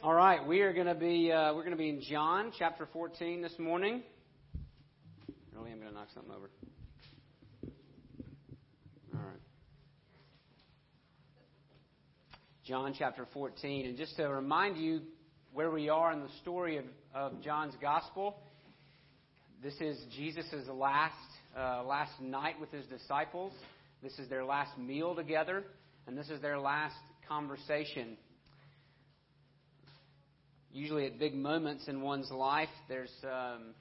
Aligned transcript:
All 0.00 0.14
right, 0.14 0.46
we 0.46 0.60
are 0.60 0.72
going 0.72 0.86
to 0.86 0.94
be 0.94 1.32
uh, 1.32 1.52
we're 1.54 1.64
going 1.64 1.72
to 1.72 1.76
be 1.76 1.88
in 1.88 2.00
John 2.02 2.52
chapter 2.56 2.88
14 2.92 3.42
this 3.42 3.58
morning. 3.58 4.04
Really, 5.52 5.72
I'm 5.72 5.80
going 5.80 5.90
to 5.90 5.94
knock 5.94 6.06
something 6.14 6.32
over. 6.32 6.48
All 9.12 9.20
right. 9.20 9.40
John 12.64 12.94
chapter 12.96 13.26
14, 13.34 13.86
and 13.86 13.96
just 13.96 14.14
to 14.18 14.28
remind 14.28 14.76
you 14.76 15.00
where 15.52 15.72
we 15.72 15.88
are 15.88 16.12
in 16.12 16.20
the 16.20 16.30
story 16.42 16.76
of, 16.76 16.84
of 17.12 17.42
John's 17.42 17.74
gospel, 17.80 18.36
this 19.64 19.74
is 19.80 19.98
Jesus' 20.14 20.44
last 20.72 21.14
uh, 21.58 21.82
last 21.82 22.20
night 22.20 22.60
with 22.60 22.70
his 22.70 22.86
disciples. 22.86 23.52
This 24.00 24.16
is 24.20 24.28
their 24.28 24.44
last 24.44 24.78
meal 24.78 25.16
together, 25.16 25.64
and 26.06 26.16
this 26.16 26.30
is 26.30 26.40
their 26.40 26.60
last 26.60 26.94
conversation 27.28 28.16
usually 30.72 31.06
at 31.06 31.18
big 31.18 31.34
moments 31.34 31.88
in 31.88 32.00
one's 32.00 32.30
life, 32.30 32.68
there's 32.88 33.12
um, 33.24 33.74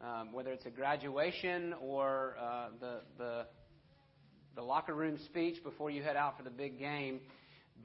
um, 0.00 0.32
whether 0.32 0.52
it's 0.52 0.66
a 0.66 0.70
graduation 0.70 1.74
or 1.80 2.36
uh, 2.40 2.68
the, 2.80 3.00
the 3.18 3.46
the 4.54 4.62
locker 4.62 4.94
room 4.94 5.18
speech 5.26 5.62
before 5.62 5.90
you 5.90 6.02
head 6.02 6.16
out 6.16 6.36
for 6.36 6.42
the 6.42 6.50
big 6.50 6.78
game. 6.78 7.20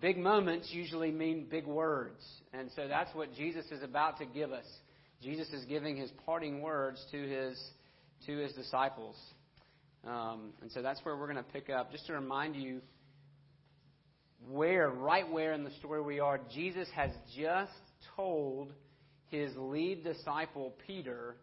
Big 0.01 0.17
moments 0.17 0.69
usually 0.71 1.11
mean 1.11 1.45
big 1.49 1.67
words, 1.67 2.23
and 2.51 2.69
so 2.75 2.87
that's 2.87 3.13
what 3.13 3.33
Jesus 3.35 3.65
is 3.71 3.83
about 3.83 4.17
to 4.17 4.25
give 4.25 4.51
us. 4.51 4.65
Jesus 5.21 5.47
is 5.49 5.65
giving 5.65 5.95
his 5.95 6.11
parting 6.25 6.61
words 6.61 7.03
to 7.11 7.17
his 7.17 7.61
to 8.25 8.37
his 8.37 8.53
disciples, 8.53 9.15
um, 10.07 10.53
and 10.61 10.71
so 10.71 10.81
that's 10.81 10.99
where 11.05 11.15
we're 11.15 11.31
going 11.31 11.43
to 11.43 11.51
pick 11.51 11.69
up. 11.69 11.91
Just 11.91 12.07
to 12.07 12.13
remind 12.13 12.55
you 12.55 12.81
where, 14.49 14.89
right 14.89 15.29
where 15.29 15.53
in 15.53 15.63
the 15.63 15.71
story 15.71 16.01
we 16.01 16.19
are, 16.19 16.39
Jesus 16.53 16.87
has 16.95 17.11
just 17.37 17.71
told 18.15 18.73
his 19.29 19.51
lead 19.55 20.03
disciple, 20.03 20.73
Peter, 20.85 21.35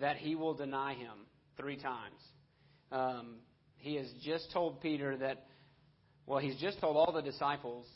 that 0.00 0.16
he 0.16 0.34
will 0.34 0.54
deny 0.54 0.94
him 0.94 1.26
three 1.56 1.76
times. 1.76 2.20
Um, 2.90 3.36
he 3.76 3.96
has 3.96 4.06
just 4.24 4.50
told 4.52 4.80
Peter 4.80 5.16
that, 5.18 5.46
well, 6.26 6.38
he's 6.38 6.56
just 6.56 6.80
told 6.80 6.96
all 6.96 7.12
the 7.12 7.22
disciples, 7.22 7.86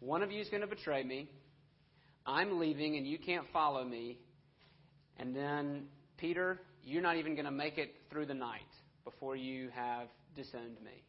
one 0.00 0.22
of 0.22 0.30
you 0.30 0.40
is 0.40 0.48
going 0.48 0.62
to 0.62 0.66
betray 0.66 1.02
me. 1.04 1.28
I'm 2.26 2.58
leaving 2.58 2.96
and 2.96 3.06
you 3.06 3.18
can't 3.18 3.46
follow 3.52 3.84
me. 3.84 4.18
And 5.18 5.34
then, 5.34 5.84
Peter, 6.16 6.60
you're 6.82 7.02
not 7.02 7.16
even 7.16 7.34
going 7.34 7.44
to 7.44 7.50
make 7.50 7.78
it 7.78 7.94
through 8.10 8.26
the 8.26 8.34
night 8.34 8.60
before 9.04 9.36
you 9.36 9.68
have 9.74 10.08
disowned 10.34 10.80
me. 10.82 11.04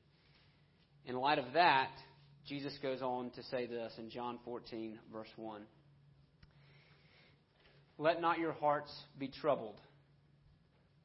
In 1.05 1.15
light 1.15 1.39
of 1.39 1.45
that, 1.53 1.91
Jesus 2.47 2.77
goes 2.81 3.01
on 3.01 3.29
to 3.31 3.43
say 3.43 3.67
this 3.67 3.93
in 3.97 4.09
John 4.09 4.39
14, 4.43 4.97
verse 5.13 5.29
1. 5.35 5.61
Let 7.97 8.19
not 8.19 8.39
your 8.39 8.53
hearts 8.53 8.91
be 9.17 9.27
troubled. 9.27 9.79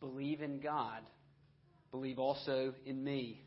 Believe 0.01 0.41
in 0.41 0.61
God. 0.61 1.01
Believe 1.91 2.19
also 2.19 2.73
in 2.85 3.03
me. 3.03 3.43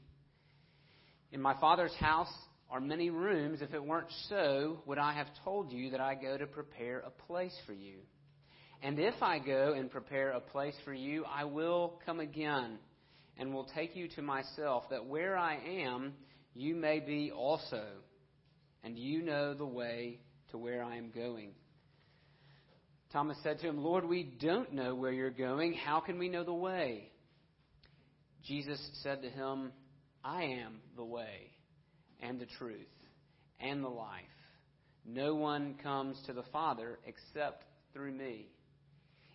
In 1.31 1.41
my 1.41 1.59
Father's 1.59 1.93
house 1.95 2.31
are 2.69 2.79
many 2.79 3.09
rooms. 3.09 3.61
If 3.61 3.73
it 3.73 3.83
weren't 3.83 4.11
so, 4.29 4.79
would 4.85 4.99
I 4.99 5.13
have 5.13 5.27
told 5.43 5.71
you 5.71 5.91
that 5.91 5.99
I 6.01 6.15
go 6.15 6.37
to 6.37 6.45
prepare 6.45 6.99
a 6.99 7.09
place 7.09 7.55
for 7.65 7.73
you? 7.73 7.95
And 8.81 8.99
if 8.99 9.15
I 9.21 9.39
go 9.39 9.73
and 9.73 9.91
prepare 9.91 10.31
a 10.31 10.39
place 10.39 10.75
for 10.85 10.93
you, 10.93 11.25
I 11.25 11.43
will 11.43 11.99
come 12.05 12.19
again 12.19 12.77
and 13.37 13.53
will 13.53 13.67
take 13.75 13.95
you 13.95 14.07
to 14.09 14.21
myself, 14.21 14.83
that 14.89 15.05
where 15.05 15.37
I 15.37 15.55
am, 15.55 16.13
you 16.53 16.75
may 16.75 16.99
be 16.99 17.31
also, 17.31 17.83
and 18.83 18.97
you 18.97 19.21
know 19.21 19.53
the 19.53 19.65
way 19.65 20.19
to 20.51 20.57
where 20.57 20.83
I 20.83 20.97
am 20.97 21.11
going. 21.11 21.51
Thomas 23.11 23.37
said 23.43 23.59
to 23.59 23.67
him, 23.67 23.83
Lord, 23.83 24.05
we 24.05 24.23
don't 24.23 24.73
know 24.73 24.93
where 24.93 25.11
you're 25.11 25.31
going. 25.31 25.73
How 25.73 25.99
can 25.99 26.19
we 26.19 26.29
know 26.29 26.43
the 26.43 26.53
way? 26.53 27.11
Jesus 28.43 28.79
said 29.03 29.21
to 29.23 29.29
him, 29.29 29.71
I 30.23 30.43
am 30.43 30.79
the 30.95 31.03
way 31.03 31.51
and 32.21 32.39
the 32.39 32.45
truth 32.45 32.87
and 33.59 33.83
the 33.83 33.89
life. 33.89 34.23
No 35.05 35.35
one 35.35 35.75
comes 35.81 36.17
to 36.27 36.33
the 36.33 36.43
Father 36.51 36.99
except 37.05 37.63
through 37.93 38.11
me. 38.11 38.47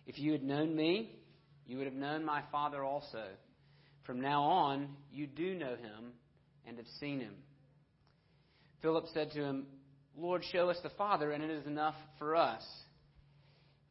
If 0.07 0.19
you 0.19 0.31
had 0.31 0.43
known 0.43 0.75
me, 0.75 1.11
you 1.65 1.77
would 1.77 1.87
have 1.87 1.95
known 1.95 2.23
my 2.23 2.41
Father 2.51 2.83
also. 2.83 3.25
From 4.05 4.21
now 4.21 4.43
on, 4.43 4.89
you 5.11 5.27
do 5.27 5.55
know 5.55 5.75
him 5.75 6.13
and 6.67 6.77
have 6.77 6.87
seen 6.99 7.19
him. 7.19 7.33
Philip 8.81 9.05
said 9.13 9.31
to 9.31 9.43
him, 9.43 9.65
Lord, 10.17 10.43
show 10.51 10.69
us 10.69 10.77
the 10.83 10.89
Father, 10.91 11.31
and 11.31 11.43
it 11.43 11.49
is 11.49 11.65
enough 11.65 11.95
for 12.19 12.35
us. 12.35 12.63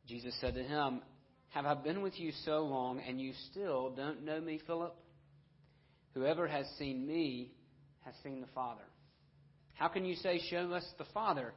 Jesus 0.07 0.35
said 0.41 0.55
to 0.55 0.63
him, 0.63 1.01
Have 1.51 1.67
I 1.67 1.75
been 1.75 2.03
with 2.03 2.19
you 2.19 2.33
so 2.45 2.61
long, 2.61 3.01
and 3.07 3.21
you 3.21 3.33
still 3.51 3.91
don't 3.91 4.25
know 4.25 4.41
me, 4.41 4.61
Philip? 4.67 4.95
Whoever 6.15 6.47
has 6.47 6.67
seen 6.79 7.07
me 7.07 7.51
has 8.05 8.15
seen 8.23 8.41
the 8.41 8.47
Father. 8.55 8.85
How 9.75 9.89
can 9.89 10.05
you 10.05 10.15
say, 10.17 10.41
Show 10.51 10.73
us 10.73 10.85
the 10.99 11.07
Father? 11.13 11.53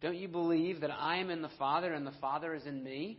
Don't 0.00 0.16
you 0.16 0.28
believe 0.28 0.82
that 0.82 0.90
I 0.90 1.16
am 1.16 1.30
in 1.30 1.40
the 1.40 1.50
Father 1.58 1.92
and 1.92 2.06
the 2.06 2.12
Father 2.20 2.54
is 2.54 2.66
in 2.66 2.84
me? 2.84 3.18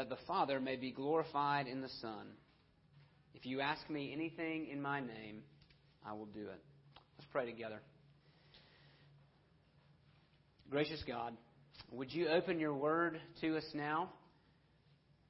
that 0.00 0.08
the 0.08 0.16
Father 0.26 0.58
may 0.60 0.76
be 0.76 0.90
glorified 0.90 1.66
in 1.66 1.82
the 1.82 1.90
Son. 2.00 2.28
If 3.34 3.44
you 3.44 3.60
ask 3.60 3.90
me 3.90 4.14
anything 4.14 4.68
in 4.72 4.80
my 4.80 4.98
name, 4.98 5.42
I 6.06 6.14
will 6.14 6.24
do 6.24 6.40
it. 6.40 6.62
Let's 7.18 7.28
pray 7.30 7.44
together. 7.44 7.82
Gracious 10.70 11.04
God, 11.06 11.34
would 11.92 12.10
you 12.10 12.28
open 12.28 12.58
your 12.58 12.72
word 12.72 13.20
to 13.42 13.58
us 13.58 13.64
now? 13.74 14.08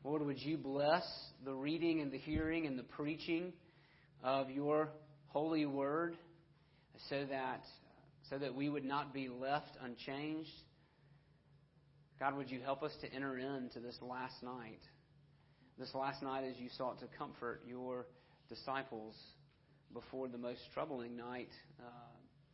Lord, 0.04 0.24
would 0.24 0.40
you 0.40 0.56
bless 0.56 1.02
the 1.44 1.52
reading 1.52 2.00
and 2.00 2.12
the 2.12 2.18
hearing 2.18 2.68
and 2.68 2.78
the 2.78 2.84
preaching 2.84 3.52
of 4.22 4.50
your 4.50 4.90
holy 5.30 5.66
word 5.66 6.16
so 7.08 7.24
that 7.28 7.64
so 8.28 8.38
that 8.38 8.54
we 8.54 8.68
would 8.68 8.84
not 8.84 9.12
be 9.12 9.28
left 9.28 9.76
unchanged? 9.82 10.48
God, 12.20 12.36
would 12.36 12.50
you 12.50 12.60
help 12.60 12.82
us 12.82 12.92
to 13.00 13.12
enter 13.12 13.38
into 13.38 13.80
this 13.80 13.98
last 14.02 14.42
night? 14.42 14.82
This 15.78 15.94
last 15.94 16.22
night 16.22 16.44
as 16.44 16.58
you 16.58 16.68
sought 16.76 17.00
to 17.00 17.06
comfort 17.18 17.62
your 17.66 18.06
disciples 18.50 19.14
before 19.94 20.28
the 20.28 20.36
most 20.36 20.60
troubling 20.74 21.16
night, 21.16 21.48
uh, 21.80 22.10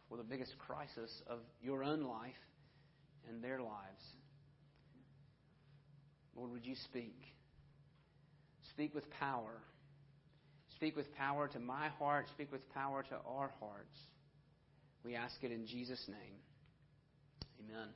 for 0.09 0.17
the 0.17 0.23
biggest 0.23 0.57
crisis 0.59 1.11
of 1.27 1.41
your 1.61 1.83
own 1.83 2.03
life 2.03 2.31
and 3.29 3.43
their 3.43 3.61
lives. 3.61 4.05
Lord, 6.37 6.53
would 6.53 6.65
you 6.65 6.77
speak? 6.85 7.17
Speak 8.71 8.95
with 8.95 9.11
power. 9.11 9.59
Speak 10.77 10.95
with 10.97 11.13
power 11.17 11.49
to 11.49 11.59
my 11.59 11.89
heart. 11.99 12.27
Speak 12.35 12.53
with 12.53 12.73
power 12.73 13.03
to 13.03 13.17
our 13.27 13.51
hearts. 13.59 13.99
We 15.05 15.15
ask 15.15 15.35
it 15.43 15.51
in 15.51 15.67
Jesus' 15.67 16.05
name. 16.09 16.39
Amen. 17.65 17.89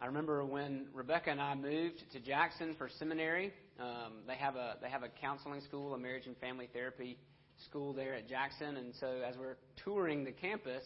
I 0.00 0.06
remember 0.06 0.44
when 0.44 0.88
Rebecca 0.92 1.30
and 1.30 1.40
I 1.40 1.54
moved 1.54 2.02
to 2.12 2.20
Jackson 2.20 2.74
for 2.76 2.90
seminary. 2.98 3.52
Um, 3.80 4.24
they 4.26 4.34
have 4.34 4.54
a 4.54 4.76
they 4.82 4.90
have 4.90 5.02
a 5.02 5.08
counseling 5.08 5.62
school, 5.62 5.94
a 5.94 5.98
marriage 5.98 6.26
and 6.26 6.36
family 6.36 6.68
therapy 6.70 7.18
school 7.66 7.94
there 7.94 8.14
at 8.14 8.28
Jackson, 8.28 8.76
and 8.76 8.92
so 9.00 9.22
as 9.26 9.36
we're 9.38 9.56
touring 9.84 10.24
the 10.24 10.32
campus, 10.32 10.84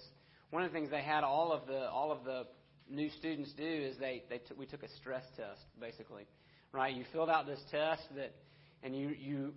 one 0.50 0.62
of 0.62 0.70
the 0.70 0.78
things 0.78 0.90
they 0.90 1.02
had 1.02 1.24
all 1.24 1.52
of 1.52 1.66
the 1.66 1.88
all 1.90 2.12
of 2.12 2.24
the 2.24 2.44
new 2.88 3.10
students 3.18 3.52
do 3.56 3.64
is 3.64 3.96
they 3.98 4.22
they 4.30 4.38
t- 4.38 4.54
we 4.56 4.64
took 4.64 4.84
a 4.84 4.88
stress 5.00 5.24
test 5.36 5.60
basically, 5.80 6.22
right? 6.72 6.94
You 6.94 7.04
filled 7.12 7.30
out 7.30 7.46
this 7.46 7.60
test 7.72 8.02
that, 8.14 8.32
and 8.84 8.96
you 8.96 9.08
you 9.08 9.54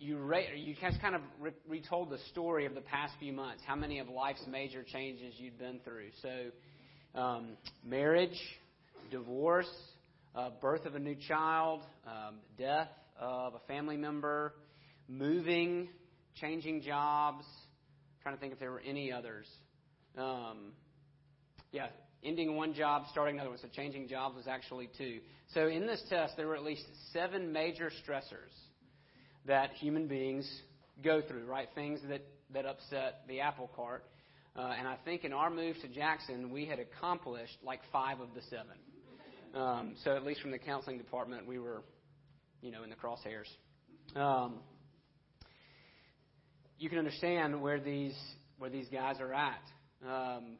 you 0.00 0.18
ra- 0.18 0.52
you 0.56 0.74
just 0.80 1.00
kind 1.00 1.14
of 1.14 1.22
re- 1.38 1.52
retold 1.68 2.10
the 2.10 2.18
story 2.30 2.66
of 2.66 2.74
the 2.74 2.80
past 2.80 3.12
few 3.20 3.32
months, 3.32 3.62
how 3.64 3.76
many 3.76 4.00
of 4.00 4.08
life's 4.08 4.44
major 4.50 4.82
changes 4.82 5.34
you'd 5.38 5.58
been 5.58 5.78
through. 5.84 6.08
So, 6.20 6.50
um, 7.14 7.56
marriage, 7.84 8.38
divorce, 9.10 9.70
uh, 10.34 10.50
birth 10.60 10.84
of 10.86 10.94
a 10.94 10.98
new 10.98 11.16
child, 11.28 11.80
um, 12.06 12.36
death 12.58 12.88
of 13.18 13.54
a 13.54 13.60
family 13.68 13.96
member, 13.96 14.54
moving, 15.08 15.88
changing 16.40 16.82
jobs. 16.82 17.44
I'm 17.46 18.22
trying 18.22 18.34
to 18.34 18.40
think 18.40 18.52
if 18.52 18.58
there 18.58 18.72
were 18.72 18.82
any 18.84 19.12
others. 19.12 19.46
Um, 20.18 20.72
yeah, 21.72 21.86
ending 22.22 22.56
one 22.56 22.74
job, 22.74 23.04
starting 23.12 23.36
another 23.36 23.50
one. 23.50 23.58
So 23.58 23.68
changing 23.68 24.08
jobs 24.08 24.36
was 24.36 24.46
actually 24.48 24.88
two. 24.96 25.20
So 25.52 25.68
in 25.68 25.86
this 25.86 26.02
test, 26.08 26.36
there 26.36 26.48
were 26.48 26.56
at 26.56 26.64
least 26.64 26.84
seven 27.12 27.52
major 27.52 27.90
stressors 28.04 28.54
that 29.46 29.72
human 29.72 30.08
beings 30.08 30.50
go 31.02 31.20
through, 31.20 31.44
right? 31.44 31.68
Things 31.74 32.00
that, 32.08 32.22
that 32.52 32.66
upset 32.66 33.22
the 33.28 33.40
apple 33.40 33.70
cart. 33.76 34.04
Uh, 34.56 34.72
and 34.78 34.86
I 34.86 34.96
think 35.04 35.24
in 35.24 35.32
our 35.32 35.50
move 35.50 35.76
to 35.82 35.88
Jackson, 35.88 36.50
we 36.50 36.64
had 36.64 36.78
accomplished 36.78 37.56
like 37.64 37.80
five 37.92 38.20
of 38.20 38.28
the 38.34 38.42
seven. 38.42 38.76
Um, 39.54 39.94
so 40.04 40.14
at 40.16 40.24
least 40.24 40.40
from 40.40 40.52
the 40.52 40.58
counseling 40.58 40.98
department, 40.98 41.46
we 41.46 41.58
were, 41.58 41.82
you 42.60 42.70
know, 42.70 42.84
in 42.84 42.90
the 42.90 42.96
crosshairs. 42.96 43.48
Um, 44.16 44.60
you 46.78 46.88
can 46.88 46.98
understand 46.98 47.60
where 47.60 47.80
these 47.80 48.16
where 48.58 48.70
these 48.70 48.88
guys 48.88 49.16
are 49.20 49.32
at, 49.32 49.62
um, 50.08 50.56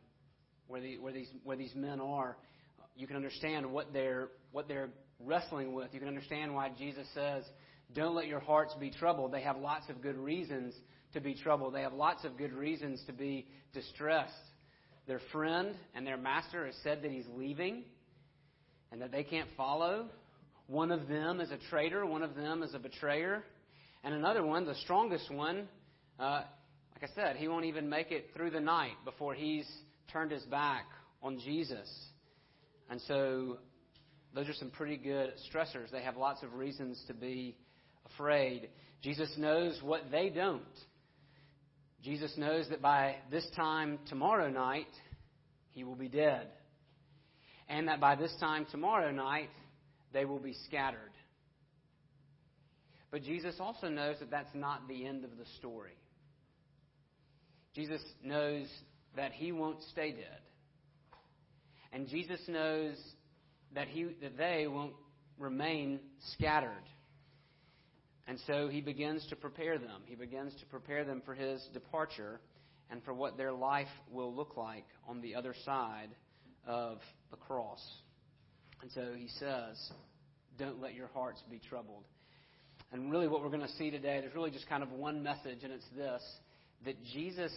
where 0.66 0.80
the 0.80 0.98
where 0.98 1.12
these 1.12 1.28
where 1.44 1.56
these 1.56 1.74
men 1.74 2.00
are. 2.00 2.36
You 2.96 3.06
can 3.06 3.16
understand 3.16 3.70
what 3.70 3.92
they're 3.92 4.28
what 4.50 4.66
they're 4.66 4.90
wrestling 5.20 5.72
with. 5.72 5.88
You 5.92 6.00
can 6.00 6.08
understand 6.08 6.54
why 6.54 6.70
Jesus 6.76 7.06
says, 7.14 7.44
"Don't 7.92 8.14
let 8.14 8.26
your 8.26 8.40
hearts 8.40 8.74
be 8.80 8.90
troubled." 8.90 9.32
They 9.32 9.42
have 9.42 9.56
lots 9.56 9.88
of 9.88 10.02
good 10.02 10.16
reasons 10.16 10.74
to 11.14 11.20
be 11.20 11.34
troubled. 11.34 11.74
They 11.74 11.82
have 11.82 11.94
lots 11.94 12.24
of 12.24 12.36
good 12.36 12.52
reasons 12.52 13.02
to 13.06 13.12
be 13.12 13.46
distressed. 13.72 14.32
Their 15.06 15.20
friend 15.32 15.74
and 15.94 16.06
their 16.06 16.16
master 16.16 16.66
has 16.66 16.74
said 16.82 17.02
that 17.02 17.10
he's 17.10 17.26
leaving 17.34 17.84
and 18.92 19.00
that 19.02 19.10
they 19.10 19.24
can't 19.24 19.48
follow. 19.56 20.06
One 20.66 20.90
of 20.90 21.08
them 21.08 21.40
is 21.40 21.50
a 21.50 21.58
traitor, 21.70 22.06
one 22.06 22.22
of 22.22 22.34
them 22.34 22.62
is 22.62 22.74
a 22.74 22.78
betrayer. 22.78 23.44
And 24.02 24.14
another 24.14 24.44
one, 24.44 24.66
the 24.66 24.74
strongest 24.76 25.30
one, 25.30 25.68
uh, 26.18 26.42
like 26.94 27.10
I 27.10 27.14
said, 27.14 27.36
he 27.36 27.48
won't 27.48 27.64
even 27.64 27.88
make 27.88 28.12
it 28.12 28.30
through 28.34 28.50
the 28.50 28.60
night 28.60 28.92
before 29.04 29.34
he's 29.34 29.68
turned 30.12 30.30
his 30.30 30.44
back 30.44 30.84
on 31.22 31.38
Jesus. 31.40 31.88
And 32.90 33.00
so 33.08 33.58
those 34.34 34.48
are 34.48 34.54
some 34.54 34.70
pretty 34.70 34.96
good 34.96 35.32
stressors. 35.50 35.90
They 35.90 36.02
have 36.02 36.16
lots 36.16 36.42
of 36.42 36.54
reasons 36.54 37.02
to 37.08 37.14
be 37.14 37.56
afraid. 38.14 38.68
Jesus 39.02 39.32
knows 39.36 39.78
what 39.82 40.10
they 40.10 40.28
don't. 40.28 40.62
Jesus 42.04 42.36
knows 42.36 42.68
that 42.68 42.82
by 42.82 43.16
this 43.30 43.46
time 43.56 43.98
tomorrow 44.10 44.50
night, 44.50 44.92
he 45.70 45.84
will 45.84 45.94
be 45.94 46.08
dead. 46.08 46.48
And 47.66 47.88
that 47.88 47.98
by 47.98 48.14
this 48.14 48.34
time 48.38 48.66
tomorrow 48.70 49.10
night, 49.10 49.48
they 50.12 50.26
will 50.26 50.38
be 50.38 50.54
scattered. 50.66 50.98
But 53.10 53.22
Jesus 53.22 53.54
also 53.58 53.88
knows 53.88 54.16
that 54.20 54.30
that's 54.30 54.54
not 54.54 54.86
the 54.86 55.06
end 55.06 55.24
of 55.24 55.38
the 55.38 55.46
story. 55.56 55.96
Jesus 57.74 58.02
knows 58.22 58.66
that 59.16 59.32
he 59.32 59.50
won't 59.50 59.82
stay 59.90 60.12
dead. 60.12 60.40
And 61.90 62.06
Jesus 62.06 62.40
knows 62.48 62.96
that, 63.74 63.88
he, 63.88 64.08
that 64.20 64.36
they 64.36 64.66
won't 64.68 64.92
remain 65.38 66.00
scattered. 66.34 66.84
And 68.26 68.38
so 68.46 68.68
he 68.68 68.80
begins 68.80 69.26
to 69.28 69.36
prepare 69.36 69.78
them. 69.78 70.02
He 70.06 70.14
begins 70.14 70.54
to 70.60 70.66
prepare 70.66 71.04
them 71.04 71.22
for 71.24 71.34
his 71.34 71.62
departure 71.74 72.40
and 72.90 73.02
for 73.04 73.12
what 73.12 73.36
their 73.36 73.52
life 73.52 73.88
will 74.10 74.34
look 74.34 74.56
like 74.56 74.86
on 75.06 75.20
the 75.20 75.34
other 75.34 75.54
side 75.64 76.08
of 76.66 76.98
the 77.30 77.36
cross. 77.36 77.82
And 78.82 78.90
so 78.92 79.14
he 79.16 79.28
says, 79.38 79.76
Don't 80.58 80.80
let 80.80 80.94
your 80.94 81.08
hearts 81.08 81.42
be 81.50 81.60
troubled. 81.68 82.04
And 82.92 83.10
really, 83.10 83.28
what 83.28 83.42
we're 83.42 83.48
going 83.48 83.60
to 83.60 83.72
see 83.76 83.90
today, 83.90 84.20
there's 84.20 84.34
really 84.34 84.50
just 84.50 84.68
kind 84.68 84.82
of 84.82 84.92
one 84.92 85.22
message, 85.22 85.58
and 85.62 85.72
it's 85.72 85.88
this 85.96 86.22
that 86.84 87.02
Jesus 87.14 87.52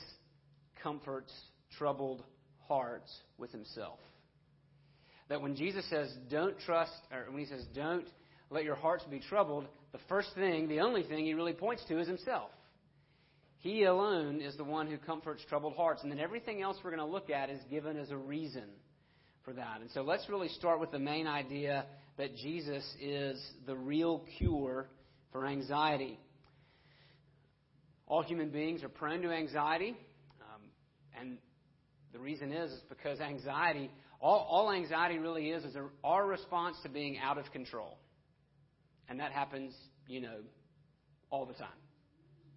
comforts 0.82 1.34
troubled 1.78 2.24
hearts 2.68 3.14
with 3.38 3.52
himself. 3.52 4.00
That 5.30 5.42
when 5.42 5.56
Jesus 5.56 5.88
says, 5.90 6.14
Don't 6.30 6.58
trust, 6.62 6.94
or 7.12 7.30
when 7.30 7.40
he 7.40 7.46
says, 7.46 7.66
Don't 7.76 8.08
let 8.50 8.64
your 8.64 8.76
hearts 8.76 9.04
be 9.10 9.20
troubled, 9.20 9.66
the 9.92 10.00
first 10.10 10.30
thing, 10.36 10.68
the 10.68 10.82
only 10.82 11.04
thing 11.04 11.26
he 11.26 11.34
really 11.34 11.54
points 11.54 11.84
to 11.88 12.00
is 12.00 12.08
himself. 12.08 12.50
He 13.60 13.84
alone 13.84 14.42
is 14.42 14.56
the 14.56 14.64
one 14.64 14.88
who 14.88 14.98
comforts 14.98 15.44
troubled 15.50 15.76
hearts. 15.76 16.04
And 16.04 16.12
then 16.12 16.20
everything 16.20 16.62
else 16.62 16.78
we're 16.84 16.96
going 16.96 17.06
to 17.06 17.12
look 17.12 17.30
at 17.30 17.50
is 17.50 17.60
given 17.70 17.98
as 17.98 18.12
a 18.12 18.18
reason 18.18 18.66
for 19.44 19.54
that. 19.54 19.82
And 19.82 19.90
so 19.92 20.02
let's 20.02 20.28
really 20.30 20.50
start 20.50 20.80
with 20.80 20.92
the 20.92 21.00
main 21.00 21.28
idea 21.28 21.86
that 22.18 22.36
Jesus 22.36 22.84
is 23.02 23.42
the 23.66 23.76
real 23.76 24.24
cure 24.38 24.88
for 25.32 25.46
anxiety. 25.46 26.20
All 28.08 28.22
human 28.22 28.50
beings 28.50 28.84
are 28.84 28.90
prone 28.90 29.22
to 29.22 29.32
anxiety. 29.32 29.96
Um, 30.42 30.62
and 31.20 31.38
the 32.14 32.20
reason 32.20 32.52
is, 32.52 32.72
is 32.72 32.82
because 32.90 33.20
anxiety, 33.20 33.90
all, 34.22 34.48
all 34.50 34.72
anxiety 34.72 35.18
really 35.18 35.50
is, 35.50 35.64
is 35.64 35.76
our 36.04 36.26
response 36.26 36.78
to 36.84 36.90
being 36.90 37.18
out 37.18 37.38
of 37.38 37.52
control. 37.52 37.98
And 39.10 39.20
that 39.20 39.32
happens, 39.32 39.74
you 40.08 40.22
know, 40.22 40.40
all 41.30 41.46
the 41.46 41.54
time. 41.54 41.68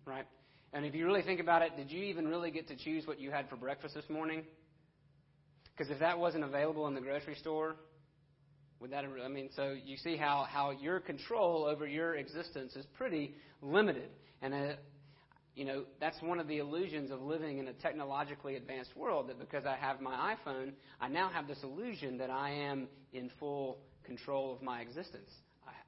Right? 0.05 0.26
And 0.73 0.85
if 0.85 0.94
you 0.94 1.06
really 1.06 1.23
think 1.23 1.41
about 1.41 1.62
it, 1.62 1.76
did 1.76 1.91
you 1.91 2.05
even 2.05 2.29
really 2.29 2.50
get 2.50 2.69
to 2.69 2.76
choose 2.76 3.06
what 3.06 3.20
you 3.20 3.31
had 3.31 3.49
for 3.49 3.56
breakfast 3.56 3.94
this 3.94 4.08
morning? 4.08 4.44
Because 5.76 5.91
if 5.91 5.99
that 6.00 6.19
wasn't 6.19 6.44
available 6.44 6.87
in 6.87 6.94
the 6.94 7.00
grocery 7.00 7.35
store, 7.37 7.76
would 8.81 8.93
that, 8.93 9.05
I 9.05 9.29
mean, 9.29 9.50
so 9.55 9.76
you 9.85 9.97
see 9.97 10.17
how, 10.17 10.47
how 10.49 10.70
your 10.70 11.00
control 11.00 11.64
over 11.64 11.87
your 11.87 12.14
existence 12.14 12.76
is 12.76 12.87
pretty 12.97 13.35
limited. 13.62 14.11
And, 14.43 14.55
uh, 14.55 14.73
you 15.55 15.64
know, 15.64 15.85
that's 16.00 16.20
one 16.23 16.41
of 16.41 16.49
the 16.49 16.58
illusions 16.58 17.11
of 17.11 17.20
living 17.20 17.58
in 17.58 17.69
a 17.69 17.73
technologically 17.75 18.56
advanced 18.56 18.97
world 18.97 19.29
that 19.29 19.38
because 19.38 19.67
I 19.67 19.76
have 19.76 20.00
my 20.00 20.35
iPhone, 20.35 20.73
I 21.00 21.08
now 21.08 21.29
have 21.29 21.47
this 21.47 21.58
illusion 21.62 22.19
that 22.19 22.31
I 22.31 22.50
am 22.50 22.88
in 23.12 23.31
full 23.38 23.79
control 24.05 24.55
of 24.55 24.62
my 24.62 24.81
existence. 24.81 25.31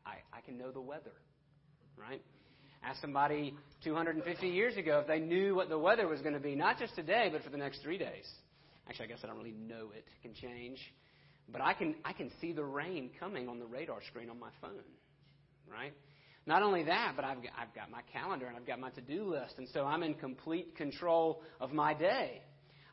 I, 0.05 0.17
I, 0.37 0.41
can 0.41 0.59
know 0.59 0.71
the 0.71 0.81
weather, 0.81 1.13
right? 1.97 2.23
Ask 2.83 3.01
somebody 3.01 3.55
250 3.85 4.49
years 4.49 4.77
ago 4.77 4.99
if 5.01 5.07
they 5.07 5.21
knew 5.21 5.55
what 5.55 5.69
the 5.69 5.79
weather 5.79 6.09
was 6.09 6.21
going 6.21 6.35
to 6.35 6.41
be, 6.41 6.55
not 6.55 6.79
just 6.79 6.95
today, 6.95 7.29
but 7.31 7.43
for 7.43 7.51
the 7.51 7.57
next 7.57 7.83
three 7.83 7.99
days. 7.99 8.29
Actually, 8.89 9.07
I 9.07 9.09
guess 9.09 9.19
I 9.23 9.29
don't 9.29 9.39
really 9.39 9.53
know 9.53 9.91
it. 9.95 10.05
It 10.07 10.23
can 10.23 10.35
change. 10.35 10.79
But 11.51 11.61
I 11.61 11.75
can, 11.75 11.95
I 12.05 12.13
can 12.13 12.31
see 12.41 12.53
the 12.53 12.65
rain 12.65 13.11
coming 13.21 13.49
on 13.49 13.59
the 13.59 13.67
radar 13.67 14.01
screen 14.09 14.31
on 14.31 14.39
my 14.39 14.51
phone, 14.61 14.73
right? 15.71 15.93
Not 16.47 16.63
only 16.63 16.85
that, 16.85 17.13
but 17.15 17.25
I've 17.25 17.43
got, 17.43 17.53
I've 17.61 17.75
got 17.75 17.91
my 17.91 18.01
calendar 18.13 18.47
and 18.47 18.57
I've 18.57 18.67
got 18.67 18.81
my 18.81 18.91
to 18.91 19.01
do 19.01 19.25
list, 19.25 19.55
and 19.59 19.69
so 19.73 19.85
I'm 19.85 20.03
in 20.03 20.15
complete 20.15 20.77
control 20.77 21.43
of 21.61 21.73
my 21.73 21.95
day. 21.95 22.43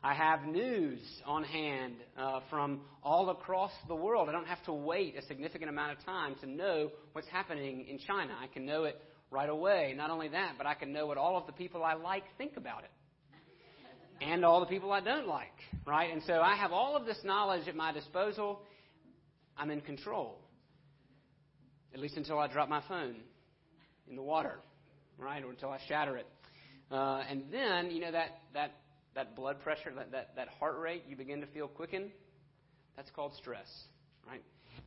I 0.02 0.14
have 0.14 0.44
news 0.44 0.98
on 1.26 1.44
hand 1.44 1.94
uh, 2.16 2.40
from 2.48 2.80
all 3.02 3.28
across 3.30 3.72
the 3.86 3.94
world. 3.94 4.28
I 4.28 4.32
don't 4.32 4.46
have 4.46 4.62
to 4.64 4.72
wait 4.72 5.16
a 5.18 5.22
significant 5.26 5.68
amount 5.68 5.98
of 5.98 6.04
time 6.04 6.36
to 6.40 6.46
know 6.46 6.90
what's 7.12 7.28
happening 7.28 7.86
in 7.86 7.98
China. 7.98 8.32
I 8.40 8.46
can 8.46 8.64
know 8.64 8.84
it 8.84 9.00
right 9.30 9.48
away. 9.48 9.94
Not 9.96 10.10
only 10.10 10.28
that, 10.28 10.54
but 10.56 10.66
I 10.66 10.74
can 10.74 10.92
know 10.92 11.06
what 11.06 11.18
all 11.18 11.36
of 11.36 11.46
the 11.46 11.52
people 11.52 11.84
I 11.84 11.94
like 11.94 12.24
think 12.38 12.56
about 12.56 12.84
it 12.84 12.90
and 14.20 14.44
all 14.44 14.60
the 14.60 14.66
people 14.66 14.92
I 14.92 15.00
don't 15.00 15.26
like, 15.26 15.52
right? 15.86 16.12
And 16.12 16.22
so 16.26 16.40
I 16.40 16.56
have 16.56 16.72
all 16.72 16.96
of 16.96 17.06
this 17.06 17.18
knowledge 17.24 17.68
at 17.68 17.74
my 17.74 17.92
disposal. 17.92 18.60
I'm 19.56 19.70
in 19.70 19.80
control, 19.80 20.38
at 21.94 22.00
least 22.00 22.16
until 22.16 22.38
I 22.38 22.46
drop 22.46 22.68
my 22.68 22.82
phone 22.88 23.16
in 24.08 24.16
the 24.16 24.22
water, 24.22 24.60
right, 25.18 25.42
or 25.42 25.50
until 25.50 25.70
I 25.70 25.78
shatter 25.88 26.16
it. 26.16 26.26
Uh, 26.90 27.22
and 27.28 27.44
then, 27.52 27.90
you 27.90 28.00
know, 28.00 28.12
that, 28.12 28.40
that, 28.54 28.72
that 29.14 29.36
blood 29.36 29.60
pressure, 29.60 29.92
that, 29.96 30.12
that, 30.12 30.36
that 30.36 30.48
heart 30.58 30.78
rate, 30.78 31.04
you 31.08 31.16
begin 31.16 31.40
to 31.40 31.46
feel 31.48 31.68
quicken. 31.68 32.10
That's 32.96 33.10
called 33.10 33.32
stress, 33.38 33.68
right? 34.26 34.42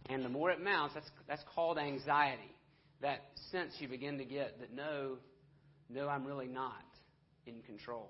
And 0.07 0.23
the 0.23 0.29
more 0.29 0.51
it 0.51 0.63
mounts, 0.63 0.93
that's, 0.93 1.09
that's 1.27 1.43
called 1.53 1.77
anxiety. 1.77 2.55
That 3.01 3.21
sense 3.51 3.73
you 3.79 3.87
begin 3.87 4.17
to 4.17 4.25
get 4.25 4.59
that 4.59 4.73
no, 4.73 5.17
no, 5.89 6.07
I'm 6.07 6.25
really 6.25 6.47
not 6.47 6.85
in 7.45 7.61
control 7.63 8.09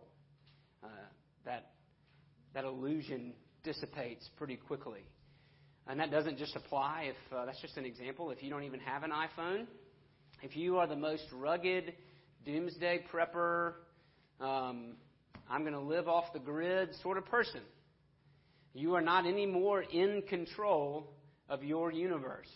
uh, 0.84 0.88
that 1.46 1.72
that 2.54 2.66
illusion 2.66 3.34
dissipates 3.64 4.30
pretty 4.38 4.56
quickly. 4.56 5.08
And 5.88 6.00
that 6.00 6.12
doesn't 6.12 6.38
just 6.38 6.56
apply 6.56 7.10
if 7.10 7.36
uh, 7.36 7.46
that's 7.46 7.60
just 7.62 7.78
an 7.78 7.86
example. 7.86 8.32
If 8.32 8.42
you 8.44 8.50
don't 8.50 8.64
even 8.64 8.80
have 8.80 9.04
an 9.04 9.12
iPhone, 9.12 9.66
if 10.42 10.56
you 10.56 10.78
are 10.78 10.88
the 10.88 10.96
most 10.96 11.24
rugged 11.34 11.94
doomsday 12.46 13.06
prepper, 13.12 13.74
um, 14.40 14.94
I'm 15.54 15.62
going 15.62 15.74
to 15.74 15.80
live 15.80 16.08
off 16.08 16.34
the 16.34 16.40
grid 16.40 16.96
sort 17.04 17.20
of 17.20 17.26
person, 17.28 17.62
you 18.74 18.96
are 18.96 19.02
not 19.02 19.28
any 19.28 19.46
more 19.46 19.84
in 19.84 20.24
control 20.28 21.14
of 21.48 21.64
your 21.64 21.92
universe. 21.92 22.50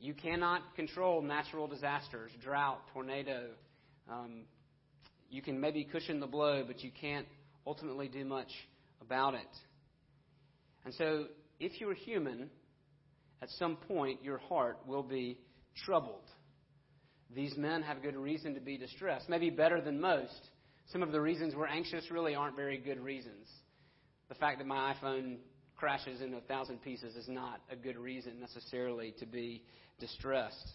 You 0.00 0.12
cannot 0.12 0.74
control 0.74 1.22
natural 1.22 1.68
disasters, 1.68 2.32
drought, 2.42 2.80
tornado, 2.92 3.50
um, 4.10 4.46
you 5.30 5.42
can 5.42 5.60
maybe 5.60 5.84
cushion 5.84 6.18
the 6.18 6.26
blow, 6.26 6.64
but 6.66 6.82
you 6.82 6.90
can't 7.00 7.26
ultimately 7.64 8.08
do 8.08 8.24
much 8.24 8.50
about 9.00 9.34
it. 9.34 9.40
And 10.84 10.92
so, 10.94 11.26
if 11.60 11.80
you're 11.80 11.94
human, 11.94 12.50
at 13.42 13.48
some 13.60 13.76
point 13.76 14.24
your 14.24 14.38
heart 14.38 14.78
will 14.88 15.04
be 15.04 15.38
troubled. 15.84 16.28
These 17.32 17.56
men 17.56 17.82
have 17.82 18.02
good 18.02 18.16
reason 18.16 18.54
to 18.54 18.60
be 18.60 18.76
distressed, 18.76 19.28
maybe 19.28 19.50
better 19.50 19.80
than 19.80 20.00
most. 20.00 20.50
Some 20.92 21.02
of 21.02 21.10
the 21.10 21.20
reasons 21.20 21.54
we're 21.54 21.66
anxious 21.66 22.10
really 22.10 22.34
aren't 22.34 22.56
very 22.56 22.78
good 22.78 23.00
reasons. 23.00 23.48
the 24.28 24.34
fact 24.34 24.58
that 24.58 24.66
my 24.66 24.94
iPhone 24.94 25.36
crashes 25.76 26.20
into 26.20 26.36
a 26.36 26.40
thousand 26.42 26.82
pieces 26.82 27.14
is 27.14 27.28
not 27.28 27.60
a 27.70 27.76
good 27.76 27.96
reason 27.96 28.40
necessarily 28.40 29.14
to 29.18 29.26
be 29.26 29.62
distressed. 30.00 30.72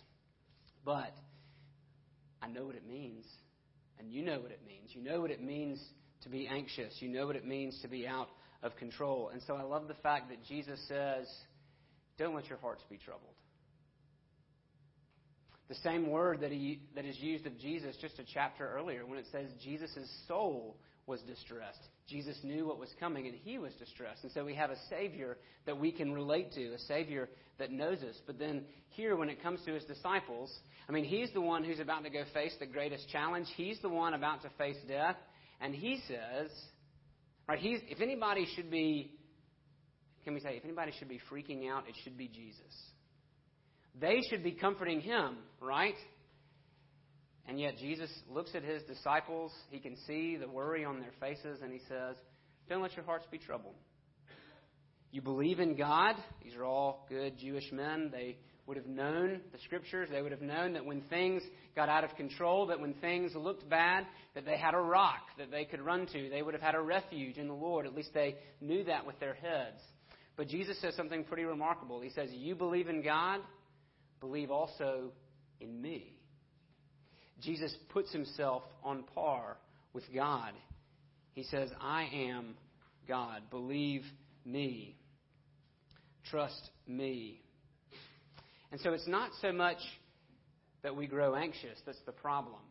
But 0.86 1.13
I 2.41 2.48
know 2.48 2.65
what 2.65 2.75
it 2.75 2.88
means, 2.88 3.25
and 4.00 4.12
you 4.12 4.24
know 4.24 4.39
what 4.39 4.51
it 4.51 4.62
means. 4.65 4.89
You 4.94 5.03
know 5.03 5.22
what 5.22 5.32
it 5.32 5.41
means 5.44 5.80
to 6.24 6.30
be 6.30 6.48
anxious. 6.48 6.94
You 7.00 7.10
know 7.10 7.27
what 7.27 7.36
it 7.36 7.46
means 7.46 7.77
to 7.82 7.88
be 7.88 8.08
out 8.08 8.30
of 8.63 8.75
control. 8.77 9.30
And 9.34 9.41
so 9.46 9.56
I 9.56 9.63
love 9.63 9.88
the 9.88 9.96
fact 9.96 10.30
that 10.30 10.44
Jesus 10.48 10.80
says, 10.88 11.27
Don't 12.18 12.36
let 12.36 12.48
your 12.48 12.58
hearts 12.60 12.84
be 12.89 12.98
troubled. 12.98 13.34
The 15.72 15.90
same 15.90 16.10
word 16.10 16.42
that, 16.42 16.51
he, 16.51 16.82
that 16.96 17.06
is 17.06 17.18
used 17.18 17.48
of 17.48 17.58
Jesus 17.58 17.96
just 18.01 18.20
a 18.20 18.25
chapter 18.34 18.70
earlier 18.75 19.06
when 19.06 19.18
it 19.18 19.25
says 19.32 19.48
Jesus' 19.63 20.06
soul 20.28 20.75
was 21.08 21.22
distressed. 21.22 21.80
Jesus 22.10 22.38
knew 22.44 22.68
what 22.68 22.78
was 22.78 22.90
coming 23.00 23.25
and 23.25 23.34
he 23.34 23.58
was 23.58 23.72
distressed. 23.75 24.22
And 24.24 24.34
so 24.34 24.44
we 24.44 24.54
have 24.54 24.70
a 24.70 24.75
Savior 24.90 25.38
that 25.66 25.80
we 25.80 25.94
can 25.94 26.12
relate 26.12 26.51
to, 26.56 26.74
a 26.74 26.78
Savior 26.78 27.30
that 27.58 27.72
knows 27.72 28.00
us. 28.00 28.20
But 28.28 28.38
then 28.38 28.66
here, 28.90 29.16
when 29.16 29.30
it 29.30 29.42
comes 29.42 29.62
to 29.66 29.74
his 29.74 29.86
disciples, 29.86 30.54
I 30.90 30.92
mean, 30.92 31.06
he's 31.06 31.32
the 31.34 31.40
one 31.40 31.63
who's 31.63 31.80
about 31.80 32.04
to 32.04 32.10
go 32.10 32.25
face 32.34 32.54
the 32.60 32.66
greatest 32.66 33.08
challenge. 33.08 33.48
He's 33.56 33.80
the 33.82 33.88
one 33.88 34.13
about 34.13 34.42
to 34.42 34.50
face 34.58 34.75
death. 34.90 35.16
And 35.62 35.74
he 35.74 36.01
says, 36.06 36.51
right, 37.48 37.60
he's, 37.60 37.80
if 37.88 38.01
anybody 38.01 38.46
should 38.58 38.70
be, 38.70 39.13
can 40.25 40.34
we 40.34 40.42
say, 40.42 40.58
if 40.58 40.66
anybody 40.66 40.92
should 41.00 41.08
be 41.08 41.22
freaking 41.32 41.72
out, 41.72 41.88
it 41.88 41.96
should 42.04 42.18
be 42.18 42.28
Jesus. 42.28 42.74
They 44.00 44.22
should 44.30 44.44
be 44.44 44.52
comforting 44.52 45.02
him, 45.02 45.38
right? 45.60 45.96
And 47.48 47.60
yet 47.60 47.78
Jesus 47.78 48.10
looks 48.30 48.52
at 48.56 48.64
his 48.64 48.84
disciples. 48.84 49.52
He 49.70 49.80
can 49.80 49.96
see 50.08 50.38
the 50.38 50.48
worry 50.48 50.86
on 50.86 51.00
their 51.00 51.14
faces, 51.20 51.62
and 51.62 51.72
he 51.72 51.80
says, 51.90 52.16
Don't 52.70 52.82
let 52.82 52.96
your 52.96 53.06
hearts 53.06 53.26
be 53.32 53.38
troubled. 53.38 53.76
You 55.12 55.22
believe 55.22 55.60
in 55.60 55.76
God. 55.76 56.16
These 56.44 56.56
are 56.56 56.64
all 56.64 57.06
good 57.10 57.38
Jewish 57.38 57.70
men. 57.74 58.10
They 58.12 58.38
would 58.66 58.78
have 58.78 58.86
known 58.86 59.42
the 59.52 59.58
scriptures. 59.66 60.08
They 60.10 60.22
would 60.22 60.32
have 60.32 60.42
known 60.42 60.74
that 60.74 60.86
when 60.86 61.02
things 61.02 61.44
got 61.76 61.90
out 61.90 62.06
of 62.06 62.16
control, 62.16 62.68
that 62.68 62.80
when 62.80 62.94
things 62.94 63.34
looked 63.36 63.70
bad, 63.70 64.06
that 64.36 64.46
they 64.46 64.58
had 64.58 64.74
a 64.74 64.80
rock 64.80 65.24
that 65.38 65.52
they 65.52 65.66
could 65.66 65.82
run 65.82 66.08
to. 66.08 66.30
They 66.30 66.42
would 66.42 66.54
have 66.54 66.64
had 66.64 66.76
a 66.76 66.82
refuge 66.82 67.38
in 67.38 67.50
the 67.50 67.54
Lord. 67.54 67.86
At 67.86 67.96
least 67.96 68.14
they 68.14 68.38
knew 68.62 68.86
that 68.86 69.06
with 69.06 69.20
their 69.20 69.34
heads. 69.34 69.82
But 70.38 70.48
Jesus 70.48 70.80
says 70.80 70.96
something 70.96 71.26
pretty 71.26 71.44
remarkable. 71.44 72.00
He 72.00 72.12
says, 72.12 72.30
You 72.32 72.56
believe 72.56 72.88
in 72.88 73.04
God 73.04 73.42
believe 74.22 74.51
also 74.51 75.12
in 75.60 75.82
me. 75.82 76.16
Jesus 77.42 77.75
puts 77.90 78.13
himself 78.13 78.63
on 78.84 79.04
par 79.16 79.58
with 79.94 80.04
God. 80.13 80.54
He 81.34 81.44
says, 81.44 81.70
I 81.82 82.08
am 82.13 82.56
God. 83.08 83.42
Believe 83.50 84.04
me. 84.46 84.96
Trust 86.30 86.70
me. 86.88 87.42
And 88.72 88.80
so 88.80 88.94
it's 88.94 89.08
not 89.08 89.32
so 89.42 89.51
much 89.51 89.80
that 90.84 90.96
we 90.96 91.08
grow 91.08 91.36
anxious 91.36 91.78
that's 91.86 92.01
the 92.06 92.12
problem. 92.12 92.62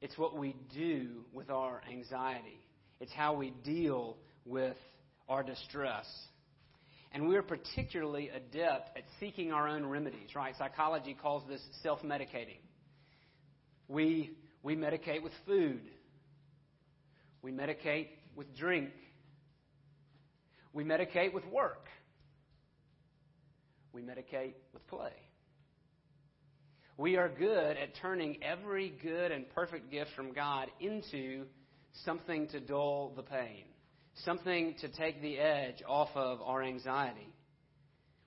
It's 0.00 0.16
what 0.18 0.36
we 0.36 0.54
do 0.74 1.24
with 1.32 1.50
our 1.50 1.80
anxiety. 1.90 2.60
It's 3.00 3.12
how 3.12 3.34
we 3.34 3.52
deal 3.64 4.16
with 4.44 4.76
our 5.28 5.42
distress. 5.42 6.06
And 7.12 7.28
we're 7.28 7.42
particularly 7.42 8.28
adept 8.28 8.96
at 8.96 9.04
seeking 9.20 9.52
our 9.52 9.68
own 9.68 9.86
remedies, 9.86 10.34
right? 10.34 10.54
Psychology 10.56 11.16
calls 11.20 11.42
this 11.48 11.62
self 11.82 12.02
medicating. 12.02 12.58
We, 13.88 14.32
we 14.62 14.76
medicate 14.76 15.22
with 15.22 15.32
food, 15.46 15.80
we 17.42 17.52
medicate 17.52 18.08
with 18.34 18.54
drink, 18.56 18.90
we 20.72 20.84
medicate 20.84 21.32
with 21.32 21.46
work, 21.46 21.86
we 23.92 24.02
medicate 24.02 24.54
with 24.74 24.86
play. 24.88 25.12
We 26.98 27.16
are 27.16 27.28
good 27.28 27.76
at 27.76 27.94
turning 28.00 28.42
every 28.42 28.92
good 29.02 29.30
and 29.30 29.48
perfect 29.54 29.90
gift 29.90 30.10
from 30.16 30.32
God 30.32 30.68
into 30.80 31.44
something 32.04 32.48
to 32.48 32.60
dull 32.60 33.12
the 33.14 33.22
pain 33.22 33.64
something 34.24 34.74
to 34.80 34.88
take 34.88 35.20
the 35.20 35.38
edge 35.38 35.82
off 35.86 36.10
of 36.14 36.40
our 36.42 36.62
anxiety. 36.62 37.32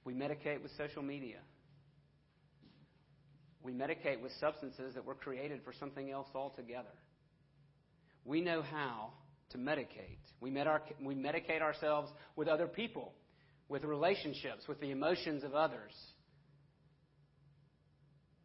We 0.05 0.13
medicate 0.13 0.61
with 0.61 0.71
social 0.77 1.01
media. 1.01 1.37
We 3.61 3.73
medicate 3.73 4.21
with 4.21 4.31
substances 4.39 4.95
that 4.95 5.05
were 5.05 5.15
created 5.15 5.61
for 5.63 5.73
something 5.79 6.09
else 6.09 6.27
altogether. 6.33 6.87
We 8.25 8.41
know 8.41 8.61
how 8.61 9.11
to 9.51 9.57
medicate. 9.57 10.19
We, 10.39 10.49
med- 10.49 10.67
our, 10.67 10.81
we 11.03 11.15
medicate 11.15 11.61
ourselves 11.61 12.09
with 12.35 12.47
other 12.47 12.67
people, 12.67 13.13
with 13.67 13.83
relationships, 13.83 14.67
with 14.67 14.79
the 14.79 14.91
emotions 14.91 15.43
of 15.43 15.53
others. 15.55 15.93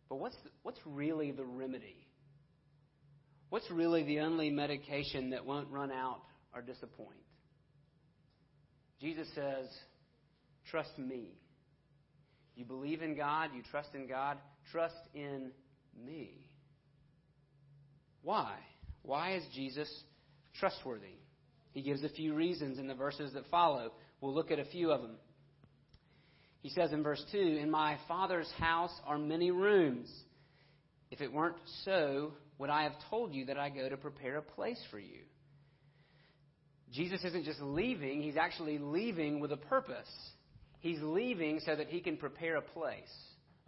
But 0.08 0.16
what's, 0.16 0.36
the, 0.44 0.50
what's 0.62 0.80
really 0.84 1.30
the 1.30 1.44
remedy? 1.44 2.06
What's 3.50 3.70
really 3.70 4.02
the 4.02 4.20
only 4.20 4.50
medication 4.50 5.30
that 5.30 5.46
won't 5.46 5.68
run 5.70 5.92
out 5.92 6.22
or 6.54 6.62
disappoint? 6.62 7.23
Jesus 9.04 9.28
says, 9.34 9.66
Trust 10.70 10.98
me. 10.98 11.34
You 12.56 12.64
believe 12.64 13.02
in 13.02 13.14
God, 13.14 13.50
you 13.54 13.62
trust 13.70 13.90
in 13.94 14.08
God, 14.08 14.38
trust 14.72 14.94
in 15.12 15.50
me. 16.06 16.46
Why? 18.22 18.54
Why 19.02 19.34
is 19.34 19.42
Jesus 19.54 19.92
trustworthy? 20.58 21.18
He 21.72 21.82
gives 21.82 22.02
a 22.02 22.08
few 22.08 22.34
reasons 22.34 22.78
in 22.78 22.86
the 22.86 22.94
verses 22.94 23.34
that 23.34 23.44
follow. 23.50 23.92
We'll 24.22 24.32
look 24.32 24.50
at 24.50 24.58
a 24.58 24.64
few 24.64 24.90
of 24.90 25.02
them. 25.02 25.16
He 26.62 26.70
says 26.70 26.90
in 26.94 27.02
verse 27.02 27.22
2 27.30 27.38
In 27.38 27.70
my 27.70 27.98
Father's 28.08 28.50
house 28.58 28.98
are 29.06 29.18
many 29.18 29.50
rooms. 29.50 30.10
If 31.10 31.20
it 31.20 31.30
weren't 31.30 31.56
so, 31.84 32.32
would 32.56 32.70
I 32.70 32.84
have 32.84 32.94
told 33.10 33.34
you 33.34 33.44
that 33.46 33.58
I 33.58 33.68
go 33.68 33.86
to 33.86 33.98
prepare 33.98 34.38
a 34.38 34.42
place 34.42 34.82
for 34.90 34.98
you? 34.98 35.24
Jesus 36.94 37.24
isn't 37.24 37.44
just 37.44 37.60
leaving, 37.60 38.22
he's 38.22 38.36
actually 38.36 38.78
leaving 38.78 39.40
with 39.40 39.50
a 39.50 39.56
purpose. 39.56 40.08
He's 40.78 41.00
leaving 41.02 41.60
so 41.64 41.74
that 41.74 41.88
he 41.88 42.00
can 42.00 42.16
prepare 42.16 42.56
a 42.56 42.62
place, 42.62 43.12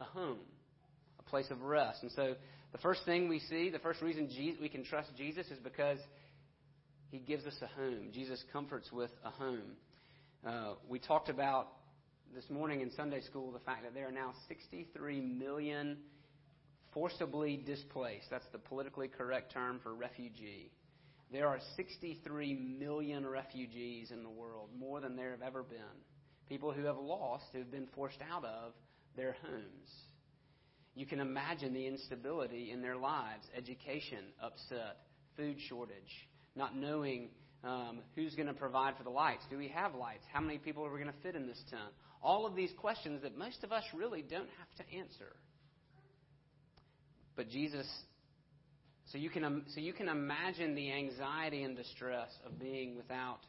a 0.00 0.04
home, 0.04 0.38
a 1.18 1.22
place 1.24 1.46
of 1.50 1.62
rest. 1.62 2.02
And 2.02 2.12
so 2.12 2.34
the 2.72 2.78
first 2.78 3.00
thing 3.04 3.28
we 3.28 3.40
see, 3.40 3.70
the 3.70 3.80
first 3.80 4.00
reason 4.00 4.28
we 4.60 4.68
can 4.68 4.84
trust 4.84 5.08
Jesus 5.16 5.46
is 5.48 5.58
because 5.58 5.98
he 7.10 7.18
gives 7.18 7.44
us 7.46 7.54
a 7.62 7.66
home. 7.66 8.10
Jesus 8.12 8.42
comforts 8.52 8.92
with 8.92 9.10
a 9.24 9.30
home. 9.30 9.72
Uh, 10.46 10.74
we 10.88 11.00
talked 11.00 11.28
about 11.28 11.68
this 12.34 12.44
morning 12.48 12.80
in 12.80 12.92
Sunday 12.92 13.22
school 13.22 13.50
the 13.50 13.58
fact 13.60 13.82
that 13.82 13.94
there 13.94 14.06
are 14.06 14.12
now 14.12 14.34
63 14.46 15.20
million 15.20 15.96
forcibly 16.92 17.56
displaced. 17.56 18.26
That's 18.30 18.46
the 18.52 18.58
politically 18.58 19.08
correct 19.08 19.52
term 19.52 19.80
for 19.82 19.94
refugee. 19.94 20.70
There 21.32 21.48
are 21.48 21.58
63 21.76 22.54
million 22.78 23.26
refugees 23.26 24.10
in 24.10 24.22
the 24.22 24.30
world, 24.30 24.70
more 24.78 25.00
than 25.00 25.16
there 25.16 25.32
have 25.32 25.42
ever 25.42 25.62
been. 25.62 25.78
People 26.48 26.72
who 26.72 26.84
have 26.84 26.98
lost, 26.98 27.44
who 27.52 27.58
have 27.58 27.70
been 27.70 27.88
forced 27.94 28.20
out 28.32 28.44
of 28.44 28.72
their 29.16 29.36
homes. 29.42 29.90
You 30.94 31.04
can 31.04 31.20
imagine 31.20 31.74
the 31.74 31.86
instability 31.86 32.70
in 32.70 32.80
their 32.80 32.96
lives 32.96 33.44
education 33.56 34.18
upset, 34.40 34.98
food 35.36 35.56
shortage, 35.68 36.28
not 36.54 36.76
knowing 36.76 37.28
um, 37.64 38.00
who's 38.14 38.34
going 38.34 38.46
to 38.46 38.54
provide 38.54 38.96
for 38.96 39.02
the 39.02 39.10
lights. 39.10 39.42
Do 39.50 39.58
we 39.58 39.68
have 39.68 39.94
lights? 39.94 40.24
How 40.32 40.40
many 40.40 40.58
people 40.58 40.86
are 40.86 40.92
we 40.92 41.00
going 41.00 41.12
to 41.12 41.22
fit 41.22 41.34
in 41.34 41.46
this 41.46 41.60
tent? 41.68 41.92
All 42.22 42.46
of 42.46 42.54
these 42.54 42.70
questions 42.78 43.22
that 43.22 43.36
most 43.36 43.64
of 43.64 43.72
us 43.72 43.82
really 43.94 44.22
don't 44.22 44.48
have 44.58 44.86
to 44.86 44.96
answer. 44.96 45.36
But 47.34 47.50
Jesus 47.50 47.86
so 49.12 49.18
you 49.18 49.30
can, 49.30 49.64
so 49.74 49.80
you 49.80 49.92
can 49.92 50.08
imagine 50.08 50.74
the 50.74 50.92
anxiety 50.92 51.62
and 51.62 51.76
distress 51.76 52.28
of 52.44 52.58
being 52.58 52.96
without 52.96 53.40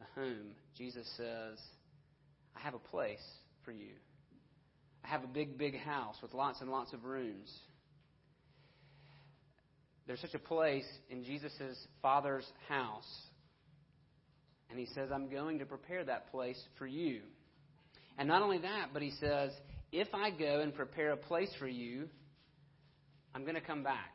a 0.00 0.20
home. 0.20 0.54
Jesus 0.76 1.06
says, 1.16 1.58
I 2.56 2.60
have 2.60 2.74
a 2.74 2.78
place 2.78 3.22
for 3.64 3.72
you. 3.72 3.92
I 5.04 5.08
have 5.08 5.24
a 5.24 5.28
big, 5.28 5.58
big 5.58 5.78
house 5.78 6.16
with 6.22 6.32
lots 6.32 6.60
and 6.60 6.70
lots 6.70 6.92
of 6.92 7.04
rooms. 7.04 7.52
There's 10.06 10.20
such 10.20 10.34
a 10.34 10.38
place 10.38 10.86
in 11.10 11.24
Jesus' 11.24 11.52
Father's 12.00 12.46
house. 12.68 13.08
And 14.70 14.78
he 14.78 14.86
says, 14.94 15.10
I'm 15.12 15.28
going 15.30 15.58
to 15.58 15.66
prepare 15.66 16.04
that 16.04 16.30
place 16.30 16.60
for 16.78 16.86
you. 16.86 17.20
And 18.18 18.26
not 18.26 18.42
only 18.42 18.58
that, 18.58 18.88
but 18.92 19.02
he 19.02 19.10
says, 19.20 19.52
if 19.92 20.08
I 20.14 20.30
go 20.30 20.60
and 20.60 20.74
prepare 20.74 21.12
a 21.12 21.16
place 21.16 21.50
for 21.58 21.68
you, 21.68 22.08
I'm 23.34 23.42
going 23.42 23.54
to 23.54 23.60
come 23.60 23.82
back. 23.82 24.12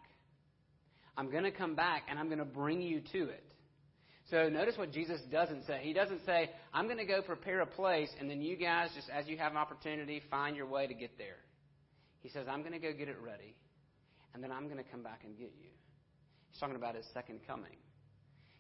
I'm 1.18 1.32
going 1.32 1.44
to 1.44 1.52
come 1.52 1.76
back 1.76 2.04
and 2.10 2.20
I'm 2.20 2.28
going 2.28 2.40
to 2.40 2.46
bring 2.46 2.82
you 2.82 3.02
to 3.12 3.30
it. 3.30 3.44
So 4.30 4.50
notice 4.50 4.78
what 4.78 4.92
Jesus 4.92 5.20
doesn't 5.32 5.66
say. 5.66 5.80
He 5.82 5.94
doesn't 5.94 6.26
say, 6.26 6.50
I'm 6.74 6.86
going 6.86 6.98
to 6.98 7.06
go 7.06 7.22
prepare 7.22 7.62
a 7.62 7.66
place 7.66 8.10
and 8.20 8.30
then 8.30 8.42
you 8.42 8.56
guys, 8.56 8.90
just 8.96 9.10
as 9.10 9.28
you 9.28 9.38
have 9.38 9.52
an 9.52 9.58
opportunity, 9.58 10.22
find 10.30 10.56
your 10.56 10.68
way 10.68 10.86
to 10.86 10.94
get 10.94 11.18
there. 11.18 11.38
He 12.22 12.30
says, 12.30 12.46
I'm 12.50 12.60
going 12.60 12.74
to 12.74 12.80
go 12.80 12.92
get 12.92 13.08
it 13.08 13.18
ready 13.24 13.56
and 14.34 14.44
then 14.44 14.52
I'm 14.52 14.66
going 14.66 14.84
to 14.84 14.90
come 14.90 15.02
back 15.02 15.22
and 15.24 15.38
get 15.38 15.54
you. 15.60 15.70
He's 16.52 16.60
talking 16.60 16.76
about 16.76 16.96
his 16.96 17.06
second 17.14 17.40
coming. 17.48 17.78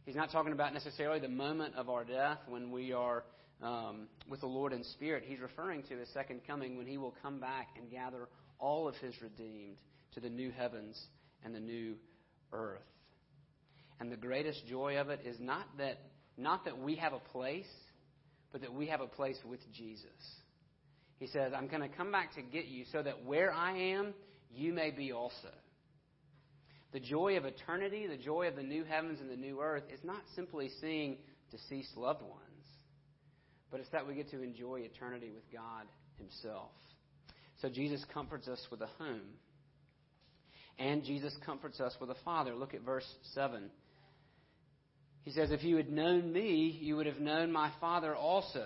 He's 0.05 0.15
not 0.15 0.31
talking 0.31 0.53
about 0.53 0.73
necessarily 0.73 1.19
the 1.19 1.27
moment 1.27 1.75
of 1.75 1.89
our 1.89 2.05
death 2.05 2.39
when 2.47 2.71
we 2.71 2.93
are 2.93 3.25
um, 3.61 4.07
with 4.29 4.39
the 4.39 4.47
Lord 4.47 4.71
in 4.71 4.83
spirit. 4.83 5.23
He's 5.27 5.39
referring 5.41 5.83
to 5.83 5.97
his 5.97 6.07
second 6.13 6.41
coming 6.47 6.77
when 6.77 6.87
he 6.87 6.97
will 6.97 7.13
come 7.21 7.39
back 7.39 7.67
and 7.77 7.91
gather 7.91 8.29
all 8.57 8.87
of 8.87 8.95
his 8.95 9.21
redeemed 9.21 9.75
to 10.13 10.21
the 10.21 10.29
new 10.29 10.49
heavens 10.49 10.97
and 11.43 11.53
the 11.53 11.59
new 11.59 11.95
earth. 12.53 12.81
And 13.99 14.11
the 14.11 14.17
greatest 14.17 14.65
joy 14.67 14.97
of 14.99 15.09
it 15.09 15.21
is 15.25 15.37
not 15.39 15.65
that 15.77 15.99
not 16.37 16.65
that 16.65 16.77
we 16.79 16.95
have 16.97 17.13
a 17.13 17.19
place, 17.19 17.65
but 18.51 18.61
that 18.61 18.73
we 18.73 18.87
have 18.87 19.01
a 19.01 19.07
place 19.07 19.37
with 19.43 19.59
Jesus. 19.73 20.05
He 21.19 21.27
says, 21.27 21.51
I'm 21.55 21.67
going 21.67 21.81
to 21.81 21.95
come 21.95 22.11
back 22.11 22.35
to 22.35 22.41
get 22.43 22.65
you 22.65 22.85
so 22.91 23.01
that 23.01 23.25
where 23.25 23.51
I 23.51 23.75
am, 23.95 24.13
you 24.51 24.71
may 24.71 24.91
be 24.91 25.11
also. 25.11 25.49
The 26.93 26.99
joy 26.99 27.37
of 27.37 27.45
eternity, 27.45 28.05
the 28.07 28.17
joy 28.17 28.47
of 28.47 28.55
the 28.55 28.63
new 28.63 28.83
heavens 28.83 29.19
and 29.19 29.29
the 29.29 29.35
new 29.35 29.59
earth, 29.61 29.83
is 29.91 29.99
not 30.03 30.21
simply 30.35 30.69
seeing 30.79 31.17
deceased 31.49 31.97
loved 31.97 32.21
ones, 32.21 32.65
but 33.71 33.79
it's 33.79 33.89
that 33.89 34.07
we 34.07 34.13
get 34.13 34.29
to 34.31 34.41
enjoy 34.41 34.81
eternity 34.81 35.31
with 35.33 35.43
God 35.51 35.85
Himself. 36.17 36.71
So 37.61 37.69
Jesus 37.69 38.05
comforts 38.13 38.47
us 38.47 38.59
with 38.69 38.81
a 38.81 38.87
home. 38.99 39.21
And 40.79 41.03
Jesus 41.03 41.35
comforts 41.45 41.79
us 41.79 41.95
with 41.99 42.09
a 42.09 42.15
father. 42.23 42.55
Look 42.55 42.73
at 42.73 42.81
verse 42.81 43.07
7. 43.33 43.69
He 45.23 45.31
says, 45.31 45.51
If 45.51 45.63
you 45.63 45.75
had 45.77 45.91
known 45.91 46.31
me, 46.31 46.77
you 46.81 46.95
would 46.95 47.05
have 47.05 47.19
known 47.19 47.51
my 47.51 47.71
Father 47.81 48.15
also. 48.15 48.65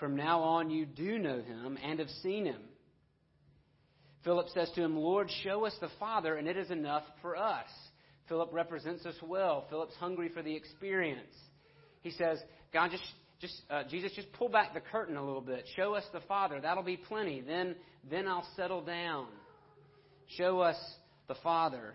From 0.00 0.16
now 0.16 0.40
on, 0.40 0.70
you 0.70 0.84
do 0.84 1.18
know 1.18 1.40
him 1.40 1.78
and 1.80 2.00
have 2.00 2.08
seen 2.22 2.46
him. 2.46 2.60
Philip 4.24 4.48
says 4.54 4.70
to 4.74 4.82
him, 4.82 4.96
Lord, 4.96 5.30
show 5.44 5.64
us 5.64 5.74
the 5.80 5.90
Father, 6.00 6.36
and 6.36 6.48
it 6.48 6.56
is 6.56 6.70
enough 6.70 7.04
for 7.20 7.36
us. 7.36 7.68
Philip 8.28 8.50
represents 8.52 9.04
us 9.06 9.14
well. 9.22 9.66
Philip's 9.68 9.94
hungry 9.96 10.30
for 10.30 10.42
the 10.42 10.54
experience. 10.54 11.34
He 12.00 12.10
says, 12.10 12.38
God, 12.72 12.90
just, 12.90 13.04
just 13.40 13.54
uh, 13.70 13.82
Jesus, 13.88 14.12
just 14.16 14.32
pull 14.32 14.48
back 14.48 14.74
the 14.74 14.80
curtain 14.80 15.16
a 15.16 15.24
little 15.24 15.40
bit. 15.40 15.64
Show 15.76 15.94
us 15.94 16.04
the 16.12 16.20
Father. 16.22 16.60
That'll 16.60 16.82
be 16.82 16.96
plenty. 16.96 17.40
Then, 17.40 17.76
then 18.10 18.26
I'll 18.26 18.46
settle 18.56 18.80
down. 18.80 19.26
Show 20.36 20.60
us 20.60 20.76
the 21.32 21.40
Father. 21.42 21.94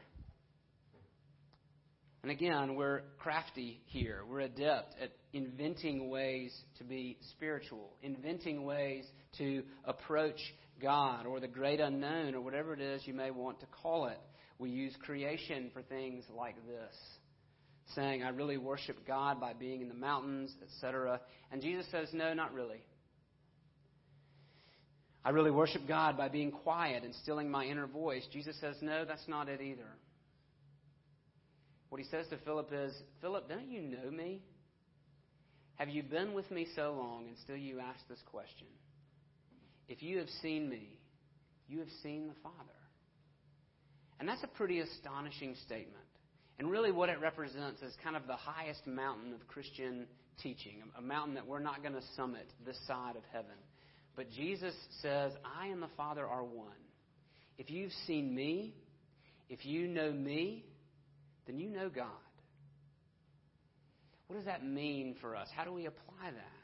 And 2.23 2.31
again, 2.31 2.73
we're 2.73 3.01
crafty 3.19 3.81
here. 3.85 4.23
We're 4.27 4.39
adept 4.39 4.95
at 4.99 5.11
inventing 5.31 6.09
ways 6.09 6.51
to 6.79 6.83
be 6.83 7.19
spiritual, 7.33 7.91
inventing 8.01 8.63
ways 8.63 9.05
to 9.37 9.61
approach 9.85 10.39
God 10.81 11.27
or 11.27 11.39
the 11.39 11.47
great 11.47 11.79
unknown 11.79 12.33
or 12.33 12.41
whatever 12.41 12.73
it 12.73 12.81
is 12.81 13.05
you 13.05 13.13
may 13.13 13.29
want 13.29 13.59
to 13.59 13.67
call 13.67 14.07
it. 14.07 14.19
We 14.57 14.71
use 14.71 14.95
creation 15.03 15.69
for 15.71 15.83
things 15.83 16.23
like 16.35 16.55
this. 16.65 16.95
Saying, 17.93 18.23
I 18.23 18.29
really 18.29 18.57
worship 18.57 19.05
God 19.05 19.39
by 19.39 19.53
being 19.53 19.81
in 19.81 19.87
the 19.87 19.93
mountains, 19.93 20.51
etc. 20.63 21.21
And 21.51 21.61
Jesus 21.61 21.85
says, 21.91 22.09
No, 22.11 22.33
not 22.33 22.55
really. 22.55 22.81
I 25.27 25.31
really 25.31 25.51
worship 25.51 25.81
God 25.85 26.15
by 26.15 26.29
being 26.29 26.51
quiet 26.51 27.03
and 27.03 27.13
stilling 27.15 27.51
my 27.51 27.65
inner 27.65 27.85
voice. 27.85 28.25
Jesus 28.31 28.55
says, 28.61 28.77
No, 28.81 29.03
that's 29.03 29.27
not 29.27 29.49
it 29.49 29.59
either. 29.59 29.89
What 31.89 31.99
he 31.99 32.07
says 32.07 32.27
to 32.29 32.37
Philip 32.45 32.69
is, 32.71 32.93
Philip, 33.19 33.49
don't 33.49 33.67
you 33.67 33.81
know 33.81 34.09
me? 34.09 34.41
Have 35.75 35.89
you 35.89 36.01
been 36.01 36.33
with 36.33 36.49
me 36.49 36.65
so 36.77 36.93
long 36.97 37.25
and 37.27 37.35
still 37.43 37.57
you 37.57 37.81
ask 37.81 37.99
this 38.07 38.21
question? 38.31 38.67
If 39.89 40.01
you 40.01 40.19
have 40.19 40.29
seen 40.41 40.69
me, 40.69 40.97
you 41.67 41.79
have 41.79 41.89
seen 42.01 42.27
the 42.27 42.35
Father. 42.41 42.55
And 44.21 44.29
that's 44.29 44.43
a 44.43 44.47
pretty 44.47 44.79
astonishing 44.79 45.55
statement. 45.65 46.05
And 46.57 46.71
really, 46.71 46.93
what 46.93 47.09
it 47.09 47.19
represents 47.19 47.81
is 47.81 47.93
kind 48.01 48.15
of 48.15 48.27
the 48.27 48.37
highest 48.37 48.87
mountain 48.87 49.33
of 49.33 49.45
Christian 49.49 50.07
teaching, 50.41 50.83
a 50.97 51.01
mountain 51.01 51.33
that 51.33 51.45
we're 51.45 51.59
not 51.59 51.81
going 51.81 51.95
to 51.95 52.03
summit 52.15 52.47
this 52.65 52.79
side 52.87 53.17
of 53.17 53.23
heaven. 53.33 53.57
But 54.17 54.31
Jesus 54.31 54.73
says, 55.01 55.31
I 55.45 55.67
and 55.67 55.81
the 55.81 55.87
Father 55.95 56.25
are 56.25 56.43
one. 56.43 56.71
If 57.59 57.69
you've 57.69 57.93
seen 58.07 58.35
me, 58.35 58.73
if 59.47 59.63
you 59.63 59.87
know 59.87 60.11
me, 60.11 60.65
then 61.45 61.59
you 61.59 61.69
know 61.69 61.87
God. 61.87 62.07
What 64.25 64.35
does 64.35 64.45
that 64.45 64.65
mean 64.65 65.15
for 65.21 65.35
us? 65.35 65.47
How 65.55 65.63
do 65.63 65.71
we 65.71 65.85
apply 65.85 66.31
that? 66.31 66.57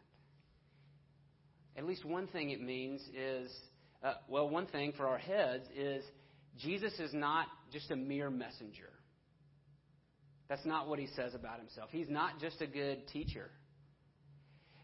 At 1.77 1.85
least 1.85 2.03
one 2.03 2.27
thing 2.27 2.49
it 2.49 2.59
means 2.59 3.01
is, 3.15 3.51
uh, 4.03 4.15
well, 4.27 4.49
one 4.49 4.65
thing 4.65 4.91
for 4.97 5.07
our 5.07 5.19
heads 5.19 5.65
is 5.75 6.03
Jesus 6.59 6.93
is 6.99 7.13
not 7.13 7.47
just 7.71 7.89
a 7.91 7.95
mere 7.95 8.29
messenger. 8.31 8.89
That's 10.49 10.65
not 10.65 10.87
what 10.87 10.99
he 10.99 11.07
says 11.15 11.35
about 11.35 11.59
himself. 11.59 11.89
He's 11.91 12.09
not 12.09 12.39
just 12.41 12.61
a 12.61 12.67
good 12.67 13.07
teacher. 13.07 13.49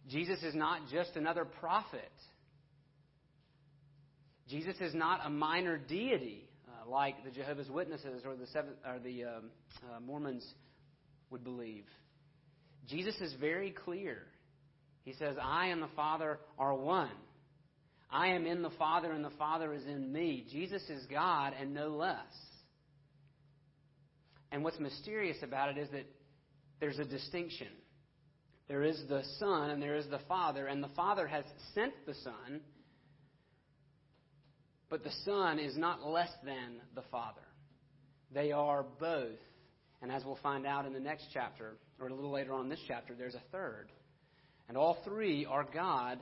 Jesus 0.08 0.41
is 0.43 0.56
not 0.56 0.82
just 0.91 1.15
another 1.15 1.46
prophet. 1.46 2.12
Jesus 4.50 4.76
is 4.82 4.96
not 4.96 5.22
a 5.26 5.30
minor 5.30 5.78
deity 5.78 6.50
uh, 6.68 6.90
like 6.90 7.24
the 7.24 7.30
Jehovah's 7.30 7.70
Witnesses 7.70 8.24
or 8.26 8.36
the, 8.36 8.48
seven, 8.48 8.72
or 8.86 9.00
the 9.00 9.26
um, 9.26 9.52
uh, 9.84 10.00
Mormons 10.00 10.46
would 11.30 11.44
believe. 11.44 11.86
Jesus 12.88 13.16
is 13.22 13.34
very 13.40 13.70
clear. 13.70 14.24
He 15.06 15.14
says, 15.14 15.36
I 15.42 15.68
and 15.68 15.82
the 15.82 15.90
Father 15.96 16.40
are 16.58 16.74
one. 16.74 17.12
I 18.10 18.30
am 18.30 18.48
in 18.48 18.64
the 18.64 18.72
Father, 18.72 19.12
and 19.12 19.24
the 19.24 19.30
Father 19.32 19.72
is 19.72 19.86
in 19.86 20.12
me. 20.12 20.48
Jesus 20.50 20.82
is 20.90 21.06
God 21.06 21.54
and 21.60 21.74
no 21.76 21.90
less. 21.90 22.18
And 24.52 24.64
what's 24.64 24.80
mysterious 24.80 25.38
about 25.44 25.70
it 25.70 25.78
is 25.78 25.90
that 25.92 26.08
there's 26.80 26.98
a 26.98 27.06
distinction. 27.06 27.68
There 28.68 28.84
is 28.84 29.00
the 29.08 29.22
Son 29.38 29.70
and 29.70 29.82
there 29.82 29.96
is 29.96 30.08
the 30.10 30.22
Father, 30.28 30.66
and 30.66 30.84
the 30.84 30.90
Father 30.96 31.28
has 31.28 31.44
sent 31.76 31.94
the 32.08 32.16
Son 32.24 32.62
but 34.89 35.04
the 35.04 35.12
Son 35.25 35.60
is 35.60 35.78
not 35.78 36.06
less 36.06 36.32
than 36.43 36.82
the 36.95 37.04
Father. 37.12 37.41
They 38.34 38.52
are 38.52 38.86
both. 38.99 39.38
And 40.02 40.12
as 40.12 40.23
we'll 40.23 40.39
find 40.41 40.65
out 40.65 40.86
in 40.86 40.93
the 40.93 40.99
next 40.99 41.25
chapter, 41.34 41.78
or 41.99 42.08
a 42.08 42.13
little 42.13 42.32
later 42.32 42.54
on 42.54 42.63
in 42.63 42.69
this 42.69 42.80
chapter, 42.88 43.13
there's 43.13 43.36
a 43.36 43.41
third. 43.52 43.91
And 44.67 44.78
all 44.78 44.97
three 45.04 45.45
are 45.45 45.65
God. 45.71 46.19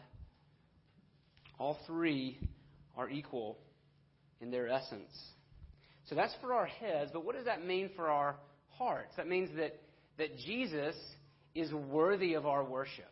All 1.60 1.78
three 1.86 2.40
are 2.96 3.10
equal 3.10 3.58
in 4.42 4.52
their 4.52 4.68
essence. 4.68 5.12
So 6.10 6.16
that's 6.16 6.34
for 6.42 6.54
our 6.54 6.66
heads, 6.66 7.12
but 7.14 7.26
what 7.26 7.36
does 7.36 7.46
that 7.46 7.66
mean 7.66 7.90
for 7.96 8.08
our 8.08 8.38
hearts? 8.70 9.14
That 9.18 9.28
means 9.28 9.50
that, 9.58 9.80
that 10.18 10.38
Jesus 10.46 10.96
is 11.54 11.72
worthy 11.74 12.36
of 12.36 12.46
our 12.46 12.64
worship. 12.64 13.12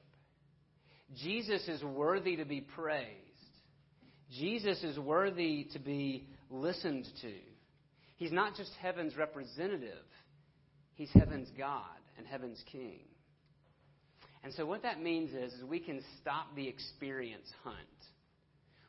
Jesus 1.16 1.68
is 1.68 1.84
worthy 1.84 2.38
to 2.38 2.46
be 2.46 2.62
praised. 2.62 3.25
Jesus 4.32 4.84
is 4.84 4.98
worthy 4.98 5.68
to 5.74 5.80
be 5.80 6.28
listened 6.50 7.06
to. 7.22 7.34
He's 8.18 8.32
not 8.32 8.56
just 8.56 8.72
heaven's 8.82 9.16
representative, 9.18 10.06
he's 10.96 11.10
heaven's 11.14 11.50
God 11.58 11.84
and 12.18 12.26
heaven's 12.26 12.64
king. 12.72 13.02
And 14.44 14.54
so 14.54 14.66
what 14.66 14.84
that 14.84 15.02
means 15.02 15.32
is, 15.32 15.54
is 15.54 15.64
we 15.64 15.80
can 15.80 16.02
stop 16.22 16.56
the 16.56 16.68
experience 16.68 17.48
hunt. 17.64 17.78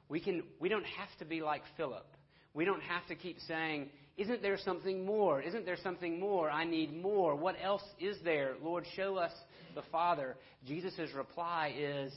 We, 0.08 0.20
can, 0.20 0.42
we 0.60 0.68
don't 0.68 0.84
have 0.84 1.08
to 1.18 1.24
be 1.24 1.40
like 1.40 1.62
Philip. 1.76 2.06
We 2.52 2.64
don't 2.64 2.82
have 2.82 3.06
to 3.08 3.14
keep 3.14 3.38
saying, 3.48 3.88
Isn't 4.16 4.42
there 4.42 4.58
something 4.58 5.04
more? 5.04 5.40
Isn't 5.40 5.64
there 5.64 5.78
something 5.82 6.20
more? 6.20 6.50
I 6.50 6.64
need 6.64 6.94
more. 6.94 7.34
What 7.34 7.56
else 7.62 7.82
is 7.98 8.16
there? 8.22 8.54
Lord, 8.62 8.84
show 8.96 9.16
us 9.16 9.32
the 9.74 9.82
Father. 9.90 10.36
Jesus' 10.66 11.10
reply 11.16 11.74
is, 11.76 12.12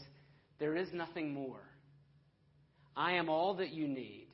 There 0.60 0.76
is 0.76 0.90
nothing 0.94 1.34
more. 1.34 1.62
I 3.00 3.14
am 3.14 3.30
all 3.30 3.56
that 3.56 3.72
you 3.72 3.88
need. 3.88 4.28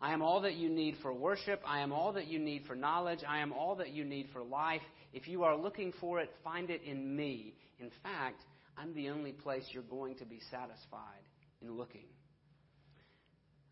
I 0.00 0.12
am 0.12 0.22
all 0.22 0.42
that 0.42 0.54
you 0.54 0.68
need 0.68 0.94
for 1.02 1.12
worship. 1.12 1.60
I 1.66 1.80
am 1.80 1.92
all 1.92 2.12
that 2.12 2.28
you 2.28 2.38
need 2.38 2.62
for 2.64 2.76
knowledge. 2.76 3.18
I 3.28 3.40
am 3.40 3.52
all 3.52 3.74
that 3.76 3.90
you 3.90 4.04
need 4.04 4.28
for 4.32 4.40
life. 4.40 4.80
If 5.12 5.26
you 5.26 5.42
are 5.42 5.56
looking 5.56 5.92
for 6.00 6.20
it, 6.20 6.30
find 6.44 6.70
it 6.70 6.82
in 6.84 7.16
me. 7.16 7.54
In 7.80 7.90
fact, 8.04 8.40
I'm 8.78 8.94
the 8.94 9.08
only 9.08 9.32
place 9.32 9.64
you're 9.72 9.82
going 9.82 10.14
to 10.18 10.24
be 10.24 10.40
satisfied 10.48 11.24
in 11.60 11.72
looking. 11.76 12.06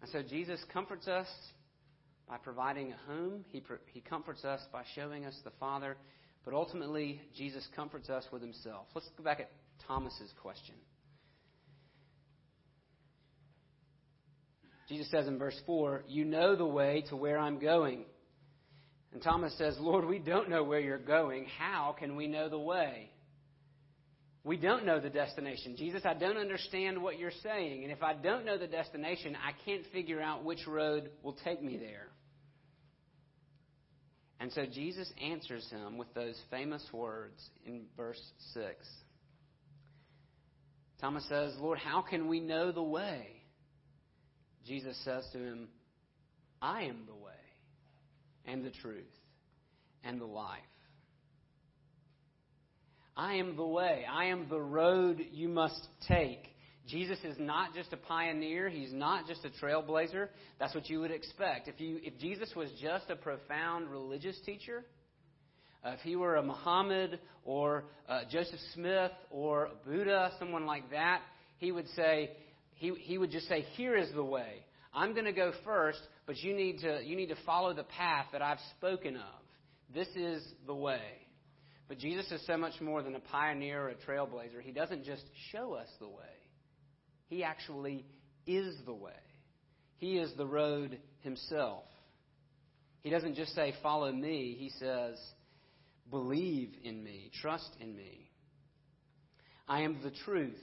And 0.02 0.10
so 0.10 0.22
Jesus 0.28 0.60
comforts 0.72 1.06
us 1.06 1.28
by 2.28 2.36
providing 2.38 2.92
a 2.92 3.12
home. 3.12 3.44
He, 3.50 3.62
he 3.92 4.00
comforts 4.00 4.44
us 4.44 4.60
by 4.72 4.82
showing 4.96 5.24
us 5.24 5.38
the 5.44 5.52
Father. 5.60 5.96
But 6.44 6.54
ultimately, 6.54 7.20
Jesus 7.36 7.64
comforts 7.76 8.10
us 8.10 8.24
with 8.32 8.42
himself. 8.42 8.86
Let's 8.92 9.08
go 9.16 9.22
back 9.22 9.38
at 9.38 9.52
Thomas's 9.86 10.32
question. 10.42 10.74
Jesus 14.90 15.08
says 15.08 15.28
in 15.28 15.38
verse 15.38 15.58
4, 15.66 16.02
You 16.08 16.24
know 16.24 16.56
the 16.56 16.66
way 16.66 17.04
to 17.10 17.16
where 17.16 17.38
I'm 17.38 17.60
going. 17.60 18.02
And 19.12 19.22
Thomas 19.22 19.56
says, 19.56 19.76
Lord, 19.78 20.04
we 20.04 20.18
don't 20.18 20.50
know 20.50 20.64
where 20.64 20.80
you're 20.80 20.98
going. 20.98 21.46
How 21.58 21.94
can 21.96 22.16
we 22.16 22.26
know 22.26 22.48
the 22.48 22.58
way? 22.58 23.08
We 24.42 24.56
don't 24.56 24.84
know 24.84 24.98
the 24.98 25.08
destination. 25.08 25.76
Jesus, 25.76 26.02
I 26.04 26.14
don't 26.14 26.36
understand 26.36 27.00
what 27.00 27.20
you're 27.20 27.30
saying. 27.40 27.84
And 27.84 27.92
if 27.92 28.02
I 28.02 28.14
don't 28.14 28.44
know 28.44 28.58
the 28.58 28.66
destination, 28.66 29.36
I 29.36 29.52
can't 29.64 29.84
figure 29.92 30.20
out 30.20 30.44
which 30.44 30.66
road 30.66 31.10
will 31.22 31.36
take 31.44 31.62
me 31.62 31.76
there. 31.76 32.08
And 34.40 34.50
so 34.50 34.64
Jesus 34.66 35.12
answers 35.22 35.68
him 35.70 35.98
with 35.98 36.12
those 36.14 36.40
famous 36.50 36.84
words 36.92 37.40
in 37.64 37.82
verse 37.96 38.20
6. 38.54 38.66
Thomas 41.00 41.24
says, 41.28 41.54
Lord, 41.60 41.78
how 41.78 42.02
can 42.02 42.26
we 42.26 42.40
know 42.40 42.72
the 42.72 42.82
way? 42.82 43.39
Jesus 44.66 44.96
says 45.04 45.26
to 45.32 45.38
him, 45.38 45.68
I 46.60 46.82
am 46.82 47.04
the 47.06 47.14
way 47.14 47.32
and 48.46 48.64
the 48.64 48.70
truth 48.70 49.04
and 50.04 50.20
the 50.20 50.26
life. 50.26 50.60
I 53.16 53.34
am 53.34 53.56
the 53.56 53.66
way. 53.66 54.04
I 54.10 54.26
am 54.26 54.48
the 54.48 54.60
road 54.60 55.20
you 55.32 55.48
must 55.48 55.80
take. 56.08 56.46
Jesus 56.86 57.18
is 57.22 57.36
not 57.38 57.74
just 57.74 57.92
a 57.92 57.96
pioneer. 57.96 58.68
He's 58.68 58.92
not 58.92 59.26
just 59.26 59.44
a 59.44 59.64
trailblazer. 59.64 60.28
That's 60.58 60.74
what 60.74 60.88
you 60.88 61.00
would 61.00 61.10
expect. 61.10 61.68
If, 61.68 61.80
you, 61.80 62.00
if 62.02 62.18
Jesus 62.18 62.50
was 62.56 62.70
just 62.80 63.10
a 63.10 63.16
profound 63.16 63.90
religious 63.90 64.38
teacher, 64.44 64.84
uh, 65.84 65.90
if 65.90 66.00
he 66.00 66.16
were 66.16 66.36
a 66.36 66.42
Muhammad 66.42 67.20
or 67.44 67.84
uh, 68.08 68.20
Joseph 68.30 68.60
Smith 68.74 69.12
or 69.30 69.70
Buddha, 69.86 70.32
someone 70.38 70.66
like 70.66 70.90
that, 70.90 71.20
he 71.58 71.72
would 71.72 71.88
say, 71.94 72.30
he, 72.80 72.94
he 72.98 73.18
would 73.18 73.30
just 73.30 73.46
say, 73.46 73.60
here 73.76 73.94
is 73.94 74.10
the 74.14 74.24
way. 74.24 74.64
I'm 74.94 75.12
going 75.12 75.26
to 75.26 75.34
go 75.34 75.52
first, 75.66 76.00
but 76.26 76.38
you 76.38 76.56
need, 76.56 76.78
to, 76.78 77.02
you 77.04 77.14
need 77.14 77.28
to 77.28 77.36
follow 77.44 77.74
the 77.74 77.82
path 77.82 78.24
that 78.32 78.40
I've 78.40 78.58
spoken 78.78 79.16
of. 79.16 79.42
This 79.92 80.08
is 80.16 80.42
the 80.66 80.74
way. 80.74 81.02
But 81.88 81.98
Jesus 81.98 82.32
is 82.32 82.40
so 82.46 82.56
much 82.56 82.80
more 82.80 83.02
than 83.02 83.14
a 83.14 83.20
pioneer 83.20 83.82
or 83.82 83.88
a 83.90 83.94
trailblazer. 83.96 84.62
He 84.62 84.72
doesn't 84.72 85.04
just 85.04 85.22
show 85.52 85.74
us 85.74 85.88
the 86.00 86.08
way, 86.08 86.38
He 87.26 87.44
actually 87.44 88.06
is 88.46 88.74
the 88.86 88.94
way. 88.94 89.12
He 89.98 90.16
is 90.16 90.32
the 90.38 90.46
road 90.46 90.98
Himself. 91.20 91.84
He 93.02 93.10
doesn't 93.10 93.34
just 93.34 93.54
say, 93.54 93.74
Follow 93.82 94.10
me. 94.10 94.56
He 94.58 94.70
says, 94.78 95.18
Believe 96.10 96.70
in 96.82 97.04
me, 97.04 97.30
trust 97.42 97.76
in 97.78 97.94
me. 97.94 98.30
I 99.68 99.82
am 99.82 99.98
the 100.02 100.12
truth. 100.24 100.56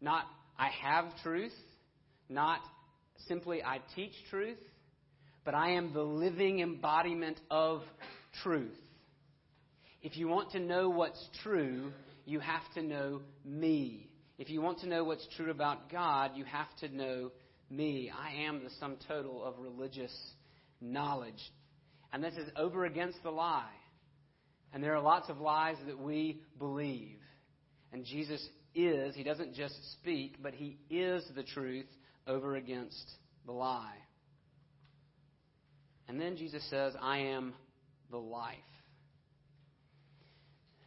Not 0.00 0.24
I 0.58 0.68
have 0.82 1.06
truth, 1.22 1.52
not 2.28 2.60
simply 3.28 3.62
I 3.62 3.80
teach 3.94 4.12
truth, 4.30 4.58
but 5.44 5.54
I 5.54 5.70
am 5.72 5.92
the 5.92 6.02
living 6.02 6.60
embodiment 6.60 7.40
of 7.50 7.82
truth. 8.42 8.76
If 10.02 10.16
you 10.16 10.28
want 10.28 10.52
to 10.52 10.60
know 10.60 10.88
what's 10.88 11.22
true, 11.42 11.92
you 12.24 12.40
have 12.40 12.62
to 12.74 12.82
know 12.82 13.20
me. 13.44 14.08
If 14.38 14.48
you 14.48 14.62
want 14.62 14.80
to 14.80 14.88
know 14.88 15.04
what's 15.04 15.26
true 15.36 15.50
about 15.50 15.90
God, 15.90 16.32
you 16.34 16.44
have 16.44 16.74
to 16.80 16.88
know 16.88 17.32
me. 17.70 18.10
I 18.10 18.44
am 18.46 18.64
the 18.64 18.70
sum 18.80 18.96
total 19.06 19.44
of 19.44 19.54
religious 19.58 20.14
knowledge. 20.80 21.40
And 22.12 22.24
this 22.24 22.34
is 22.34 22.48
over 22.56 22.86
against 22.86 23.22
the 23.22 23.30
lie. 23.30 23.64
And 24.72 24.82
there 24.82 24.94
are 24.94 25.02
lots 25.02 25.28
of 25.28 25.38
lies 25.38 25.76
that 25.86 25.98
we 25.98 26.40
believe. 26.58 27.18
And 27.92 28.04
Jesus 28.04 28.46
is, 28.74 29.14
he 29.14 29.22
doesn't 29.22 29.54
just 29.54 29.74
speak, 29.92 30.36
but 30.42 30.54
he 30.54 30.78
is 30.88 31.24
the 31.34 31.42
truth 31.42 31.86
over 32.26 32.56
against 32.56 33.10
the 33.46 33.52
lie. 33.52 33.96
And 36.08 36.20
then 36.20 36.36
Jesus 36.36 36.68
says, 36.70 36.94
I 37.00 37.18
am 37.18 37.54
the 38.10 38.18
life. 38.18 38.56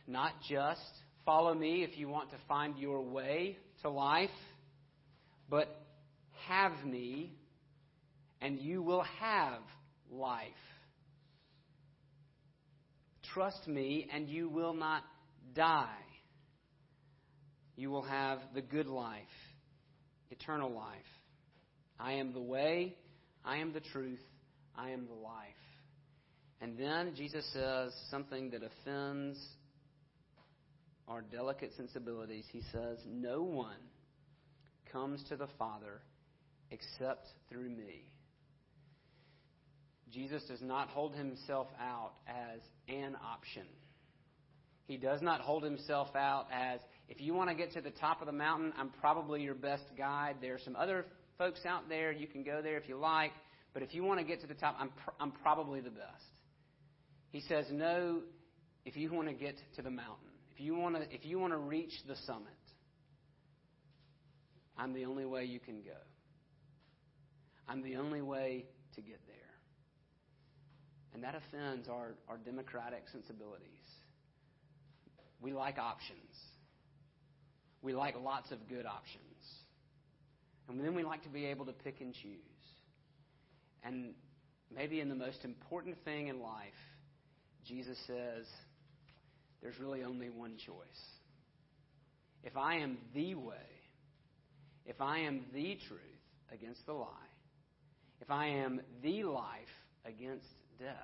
Not 0.08 0.34
just 0.50 0.82
follow 1.26 1.54
me 1.54 1.84
if 1.84 1.98
you 1.98 2.10
want 2.10 2.32
to 2.32 2.38
find 2.48 2.78
your 2.78 3.02
way 3.02 3.58
to 3.82 3.90
life, 3.90 4.30
but 5.50 5.70
have 6.48 6.74
me 6.86 7.32
and 8.42 8.60
you 8.60 8.82
will 8.82 9.06
have 9.20 9.62
life. 10.12 10.50
Trust 13.34 13.68
me 13.68 14.10
and 14.14 14.28
you 14.28 14.50
will 14.50 14.74
not 14.74 15.04
die. 15.56 15.88
You 17.76 17.90
will 17.90 18.04
have 18.04 18.40
the 18.54 18.62
good 18.62 18.88
life, 18.88 19.22
eternal 20.30 20.72
life. 20.72 21.00
I 22.00 22.14
am 22.14 22.34
the 22.34 22.42
way, 22.42 22.96
I 23.44 23.58
am 23.58 23.74
the 23.74 23.80
truth, 23.80 24.24
I 24.76 24.92
am 24.92 25.08
the 25.08 25.14
life. 25.14 25.54
And 26.62 26.78
then 26.78 27.14
Jesus 27.16 27.46
says 27.54 27.94
something 28.10 28.52
that 28.52 28.62
offends 28.64 29.38
our 31.08 31.22
delicate 31.22 31.72
sensibilities, 31.76 32.46
he 32.52 32.62
says, 32.72 33.00
No 33.06 33.44
one 33.44 33.76
comes 34.92 35.24
to 35.30 35.36
the 35.36 35.48
Father 35.60 36.02
except 36.72 37.28
through 37.50 37.70
me. 37.70 38.06
Jesus 40.12 40.44
does 40.48 40.62
not 40.62 40.90
hold 40.90 41.16
himself 41.16 41.68
out 41.82 42.14
as 42.28 42.62
an 42.88 43.18
option. 43.22 43.66
He 44.86 44.98
does 44.98 45.22
not 45.22 45.42
hold 45.42 45.64
himself 45.64 46.16
out 46.16 46.48
as, 46.54 46.80
if 47.10 47.22
you 47.22 47.34
want 47.34 47.50
to 47.50 47.56
get 47.56 47.74
to 47.74 47.82
the 47.82 47.92
top 47.92 48.22
of 48.22 48.28
the 48.28 48.34
mountain, 48.34 48.74
I'm 48.78 48.90
probably 49.02 49.42
your 49.42 49.56
best 49.56 49.84
guide. 49.98 50.38
There 50.42 50.56
are 50.56 50.60
some 50.60 50.76
other 50.76 51.06
folks 51.38 51.66
out 51.66 51.90
there. 51.90 52.12
You 52.12 52.28
can 52.28 52.44
go 52.44 52.62
there 52.62 52.78
if 52.78 52.88
you 52.88 52.98
like. 52.98 53.32
But 53.74 53.84
if 53.84 53.94
you 53.94 54.04
want 54.04 54.20
to 54.20 54.26
get 54.26 54.42
to 54.42 54.48
the 54.48 54.54
top, 54.54 54.76
I'm, 54.80 54.90
pr- 54.90 55.16
I'm 55.20 55.32
probably 55.32 55.82
the 55.82 55.90
best. 55.90 56.24
He 57.30 57.42
says, 57.42 57.66
no, 57.72 58.22
if 58.86 58.96
you 58.96 59.12
want 59.12 59.28
to 59.28 59.34
get 59.34 59.56
to 59.76 59.82
the 59.82 59.90
mountain. 59.90 60.30
If 60.54 60.62
you 60.62 60.76
want 60.76 60.96
to, 60.96 61.02
if 61.14 61.26
you 61.26 61.40
want 61.40 61.54
to 61.54 61.58
reach 61.58 61.94
the 62.08 62.16
summit, 62.28 62.48
I'm 64.78 64.94
the 64.94 65.06
only 65.06 65.26
way 65.26 65.46
you 65.46 65.60
can 65.60 65.82
go. 65.82 65.98
I'm 67.68 67.82
the 67.82 67.96
only 67.96 68.22
way 68.22 68.66
to 68.96 69.02
get 69.02 69.20
there. 69.26 69.36
And 71.14 71.24
that 71.24 71.36
offends 71.36 71.88
our, 71.88 72.16
our 72.28 72.38
democratic 72.38 73.04
sensibilities. 73.12 73.68
We 75.42 75.54
like 75.54 75.78
options. 75.78 76.20
We 77.84 77.94
like 77.94 78.16
lots 78.24 78.52
of 78.52 78.68
good 78.70 78.86
options. 78.86 79.20
And 80.70 80.80
then 80.80 80.96
we 80.96 81.04
like 81.04 81.22
to 81.24 81.30
be 81.30 81.46
able 81.46 81.66
to 81.66 81.74
pick 81.74 82.00
and 82.00 82.14
choose. 82.14 82.40
And 83.84 84.14
maybe 84.74 85.02
in 85.02 85.10
the 85.10 85.16
most 85.16 85.44
important 85.44 85.98
thing 86.06 86.30
in 86.30 86.40
life, 86.42 86.72
Jesus 87.68 87.98
says, 88.08 88.46
there's 89.62 89.78
really 89.80 90.04
only 90.04 90.30
one 90.30 90.56
choice. 90.66 90.76
If 92.44 92.58
I 92.58 92.76
am 92.76 92.98
the 93.14 93.36
way, 93.36 93.56
if 94.86 95.00
I 95.02 95.20
am 95.20 95.42
the 95.54 95.78
truth 95.88 96.00
against 96.52 96.86
the 96.86 96.94
lie, 96.94 97.08
if 98.22 98.32
I 98.32 98.48
am 98.48 98.82
the 99.02 99.24
life 99.24 99.48
against 100.06 100.48
death, 100.80 100.96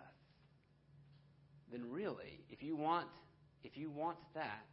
then 1.72 1.92
really, 1.92 2.40
if 2.50 2.64
you 2.64 2.76
want, 2.76 3.08
if 3.64 3.78
you 3.78 3.90
want 3.90 4.18
that, 4.34 4.66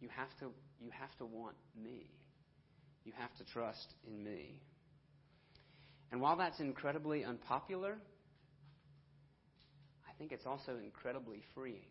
you 0.00 0.08
have 0.14 0.28
to, 0.40 0.46
you 0.80 0.90
have 0.90 1.14
to 1.18 1.24
want 1.24 1.56
me. 1.80 2.10
You 3.04 3.12
have 3.16 3.34
to 3.36 3.44
trust 3.52 3.94
in 4.06 4.22
me. 4.22 4.60
And 6.10 6.20
while 6.20 6.36
that's 6.36 6.60
incredibly 6.60 7.24
unpopular, 7.24 7.96
I 10.08 10.12
think 10.18 10.32
it's 10.32 10.46
also 10.46 10.76
incredibly 10.82 11.42
freeing. 11.54 11.90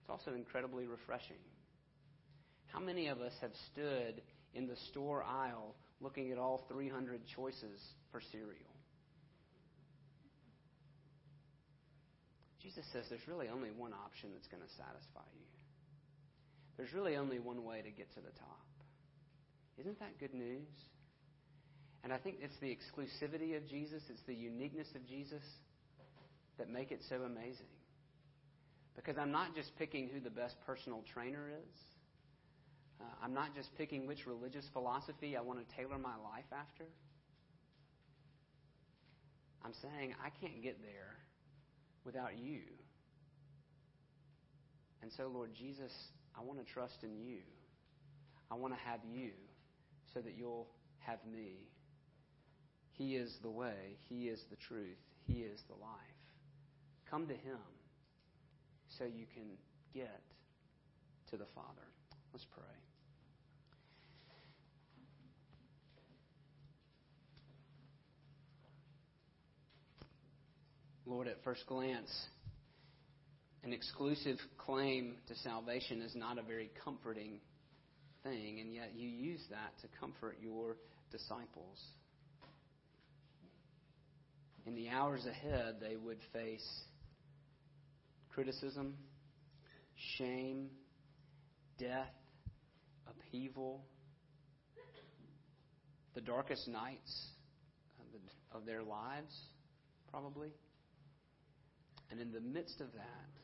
It's 0.00 0.10
also 0.10 0.34
incredibly 0.34 0.86
refreshing. 0.86 1.42
How 2.66 2.80
many 2.80 3.08
of 3.08 3.20
us 3.20 3.32
have 3.40 3.52
stood 3.72 4.20
in 4.54 4.66
the 4.66 4.76
store 4.90 5.22
aisle 5.22 5.74
looking 6.00 6.32
at 6.32 6.38
all 6.38 6.66
300 6.68 7.20
choices 7.34 7.80
for 8.10 8.20
cereal? 8.32 8.74
Jesus 12.60 12.84
says 12.92 13.04
there's 13.08 13.28
really 13.28 13.48
only 13.48 13.70
one 13.70 13.92
option 13.92 14.30
that's 14.32 14.48
going 14.48 14.62
to 14.62 14.74
satisfy 14.76 15.28
you. 15.36 15.53
There's 16.76 16.92
really 16.92 17.16
only 17.16 17.38
one 17.38 17.64
way 17.64 17.82
to 17.82 17.90
get 17.90 18.12
to 18.14 18.20
the 18.20 18.32
top. 18.38 18.60
Isn't 19.78 19.98
that 20.00 20.18
good 20.18 20.34
news? 20.34 20.68
And 22.02 22.12
I 22.12 22.18
think 22.18 22.36
it's 22.42 22.56
the 22.60 22.68
exclusivity 22.68 23.56
of 23.56 23.66
Jesus, 23.68 24.02
it's 24.10 24.22
the 24.26 24.34
uniqueness 24.34 24.88
of 24.94 25.06
Jesus 25.06 25.42
that 26.58 26.68
make 26.68 26.92
it 26.92 27.00
so 27.08 27.22
amazing. 27.22 27.72
Because 28.94 29.16
I'm 29.18 29.32
not 29.32 29.54
just 29.54 29.70
picking 29.78 30.08
who 30.12 30.20
the 30.20 30.30
best 30.30 30.54
personal 30.66 31.02
trainer 31.12 31.48
is. 31.48 31.78
Uh, 33.00 33.04
I'm 33.24 33.34
not 33.34 33.54
just 33.54 33.68
picking 33.76 34.06
which 34.06 34.26
religious 34.26 34.64
philosophy 34.72 35.36
I 35.36 35.40
want 35.40 35.58
to 35.66 35.76
tailor 35.76 35.98
my 35.98 36.14
life 36.22 36.44
after. 36.52 36.84
I'm 39.64 39.72
saying 39.80 40.14
I 40.22 40.28
can't 40.40 40.62
get 40.62 40.80
there 40.82 41.16
without 42.04 42.38
you. 42.38 42.60
And 45.02 45.10
so, 45.16 45.28
Lord 45.28 45.50
Jesus, 45.58 45.92
I 46.36 46.42
want 46.42 46.64
to 46.64 46.72
trust 46.72 47.02
in 47.02 47.18
you. 47.18 47.40
I 48.50 48.54
want 48.54 48.74
to 48.74 48.80
have 48.80 49.00
you 49.10 49.30
so 50.12 50.20
that 50.20 50.34
you'll 50.36 50.68
have 50.98 51.18
me. 51.30 51.56
He 52.92 53.16
is 53.16 53.36
the 53.42 53.50
way, 53.50 53.96
He 54.08 54.28
is 54.28 54.40
the 54.50 54.56
truth, 54.56 54.98
He 55.26 55.40
is 55.40 55.60
the 55.68 55.74
life. 55.74 55.90
Come 57.10 57.26
to 57.26 57.34
Him 57.34 57.58
so 58.98 59.04
you 59.04 59.26
can 59.34 59.44
get 59.92 60.22
to 61.30 61.36
the 61.36 61.46
Father. 61.54 61.88
Let's 62.32 62.46
pray. 62.54 62.64
Lord, 71.06 71.28
at 71.28 71.42
first 71.44 71.66
glance, 71.66 72.10
an 73.64 73.72
exclusive 73.72 74.38
claim 74.58 75.14
to 75.26 75.34
salvation 75.36 76.02
is 76.02 76.14
not 76.14 76.38
a 76.38 76.42
very 76.42 76.70
comforting 76.84 77.40
thing, 78.22 78.60
and 78.60 78.72
yet 78.74 78.92
you 78.94 79.08
use 79.08 79.40
that 79.50 79.72
to 79.80 79.88
comfort 79.98 80.36
your 80.42 80.76
disciples. 81.10 81.80
In 84.66 84.74
the 84.74 84.90
hours 84.90 85.24
ahead, 85.26 85.76
they 85.80 85.96
would 85.96 86.18
face 86.32 86.66
criticism, 88.34 88.94
shame, 90.18 90.68
death, 91.78 92.12
upheaval, 93.08 93.82
the 96.14 96.20
darkest 96.20 96.68
nights 96.68 97.28
of 98.52 98.66
their 98.66 98.82
lives, 98.82 99.34
probably. 100.10 100.52
And 102.10 102.20
in 102.20 102.30
the 102.30 102.40
midst 102.40 102.80
of 102.80 102.92
that, 102.92 103.43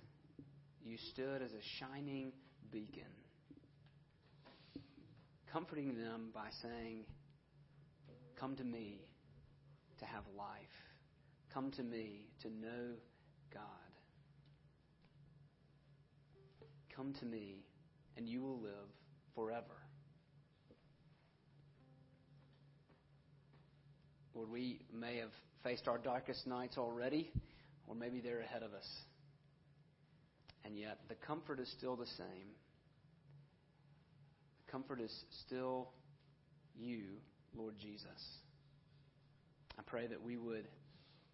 you 0.85 0.97
stood 1.13 1.43
as 1.43 1.53
a 1.53 1.63
shining 1.79 2.33
beacon, 2.73 3.03
comforting 5.53 5.97
them 5.97 6.31
by 6.35 6.49
saying, 6.63 7.05
Come 8.39 8.57
to 8.57 8.65
me 8.65 9.03
to 9.99 10.05
have 10.07 10.25
life. 10.37 10.49
Come 11.53 11.71
to 11.73 11.83
me 11.83 12.29
to 12.43 12.49
know 12.49 12.95
God. 13.53 13.63
Come 16.97 17.13
to 17.21 17.27
me, 17.27 17.65
and 18.17 18.27
you 18.27 18.41
will 18.43 18.61
live 18.61 18.89
forever. 19.35 19.67
Lord, 24.35 24.51
we 24.51 24.81
may 24.93 25.19
have 25.19 25.31
faced 25.63 25.87
our 25.89 25.99
darkest 25.99 26.47
nights 26.47 26.79
already, 26.79 27.31
or 27.87 27.95
maybe 27.95 28.21
they're 28.21 28.41
ahead 28.41 28.63
of 28.63 28.73
us. 28.73 28.89
And 30.71 30.79
yet, 30.79 30.99
the 31.09 31.17
comfort 31.17 31.59
is 31.59 31.69
still 31.77 31.97
the 31.97 32.07
same. 32.07 32.55
The 34.65 34.71
comfort 34.71 35.01
is 35.01 35.13
still 35.45 35.89
you, 36.79 37.03
Lord 37.57 37.75
Jesus. 37.77 38.07
I 39.77 39.83
pray 39.83 40.07
that 40.07 40.23
we 40.23 40.37
would 40.37 40.69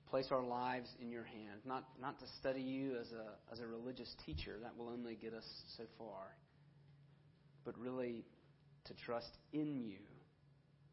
place 0.08 0.28
our 0.30 0.42
lives 0.42 0.88
in 1.02 1.10
your 1.10 1.24
hands, 1.24 1.60
not, 1.66 1.84
not 2.00 2.18
to 2.20 2.24
study 2.40 2.62
you 2.62 2.96
as 2.98 3.08
a, 3.12 3.52
as 3.52 3.60
a 3.60 3.66
religious 3.66 4.10
teacher, 4.24 4.56
that 4.62 4.74
will 4.74 4.88
only 4.88 5.16
get 5.16 5.34
us 5.34 5.44
so 5.76 5.84
far, 5.98 6.34
but 7.66 7.78
really 7.78 8.24
to 8.86 8.94
trust 9.04 9.36
in 9.52 9.76
you, 9.76 9.98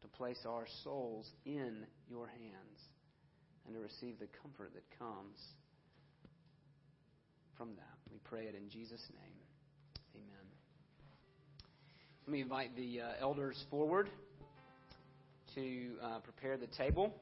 to 0.02 0.08
place 0.18 0.40
our 0.46 0.66
souls 0.82 1.30
in 1.46 1.86
your 2.10 2.26
hands, 2.26 2.80
and 3.64 3.74
to 3.74 3.80
receive 3.80 4.18
the 4.18 4.28
comfort 4.42 4.72
that 4.74 4.84
comes 4.98 5.38
from 7.56 7.70
that. 7.76 8.03
We 8.14 8.20
pray 8.22 8.44
it 8.44 8.54
in 8.54 8.70
Jesus' 8.70 9.02
name. 9.10 10.14
Amen. 10.14 10.46
Let 12.24 12.32
me 12.32 12.40
invite 12.42 12.76
the 12.76 13.00
uh, 13.00 13.04
elders 13.20 13.60
forward 13.72 14.08
to 15.56 15.90
uh, 16.00 16.20
prepare 16.20 16.56
the 16.56 16.68
table. 16.68 17.12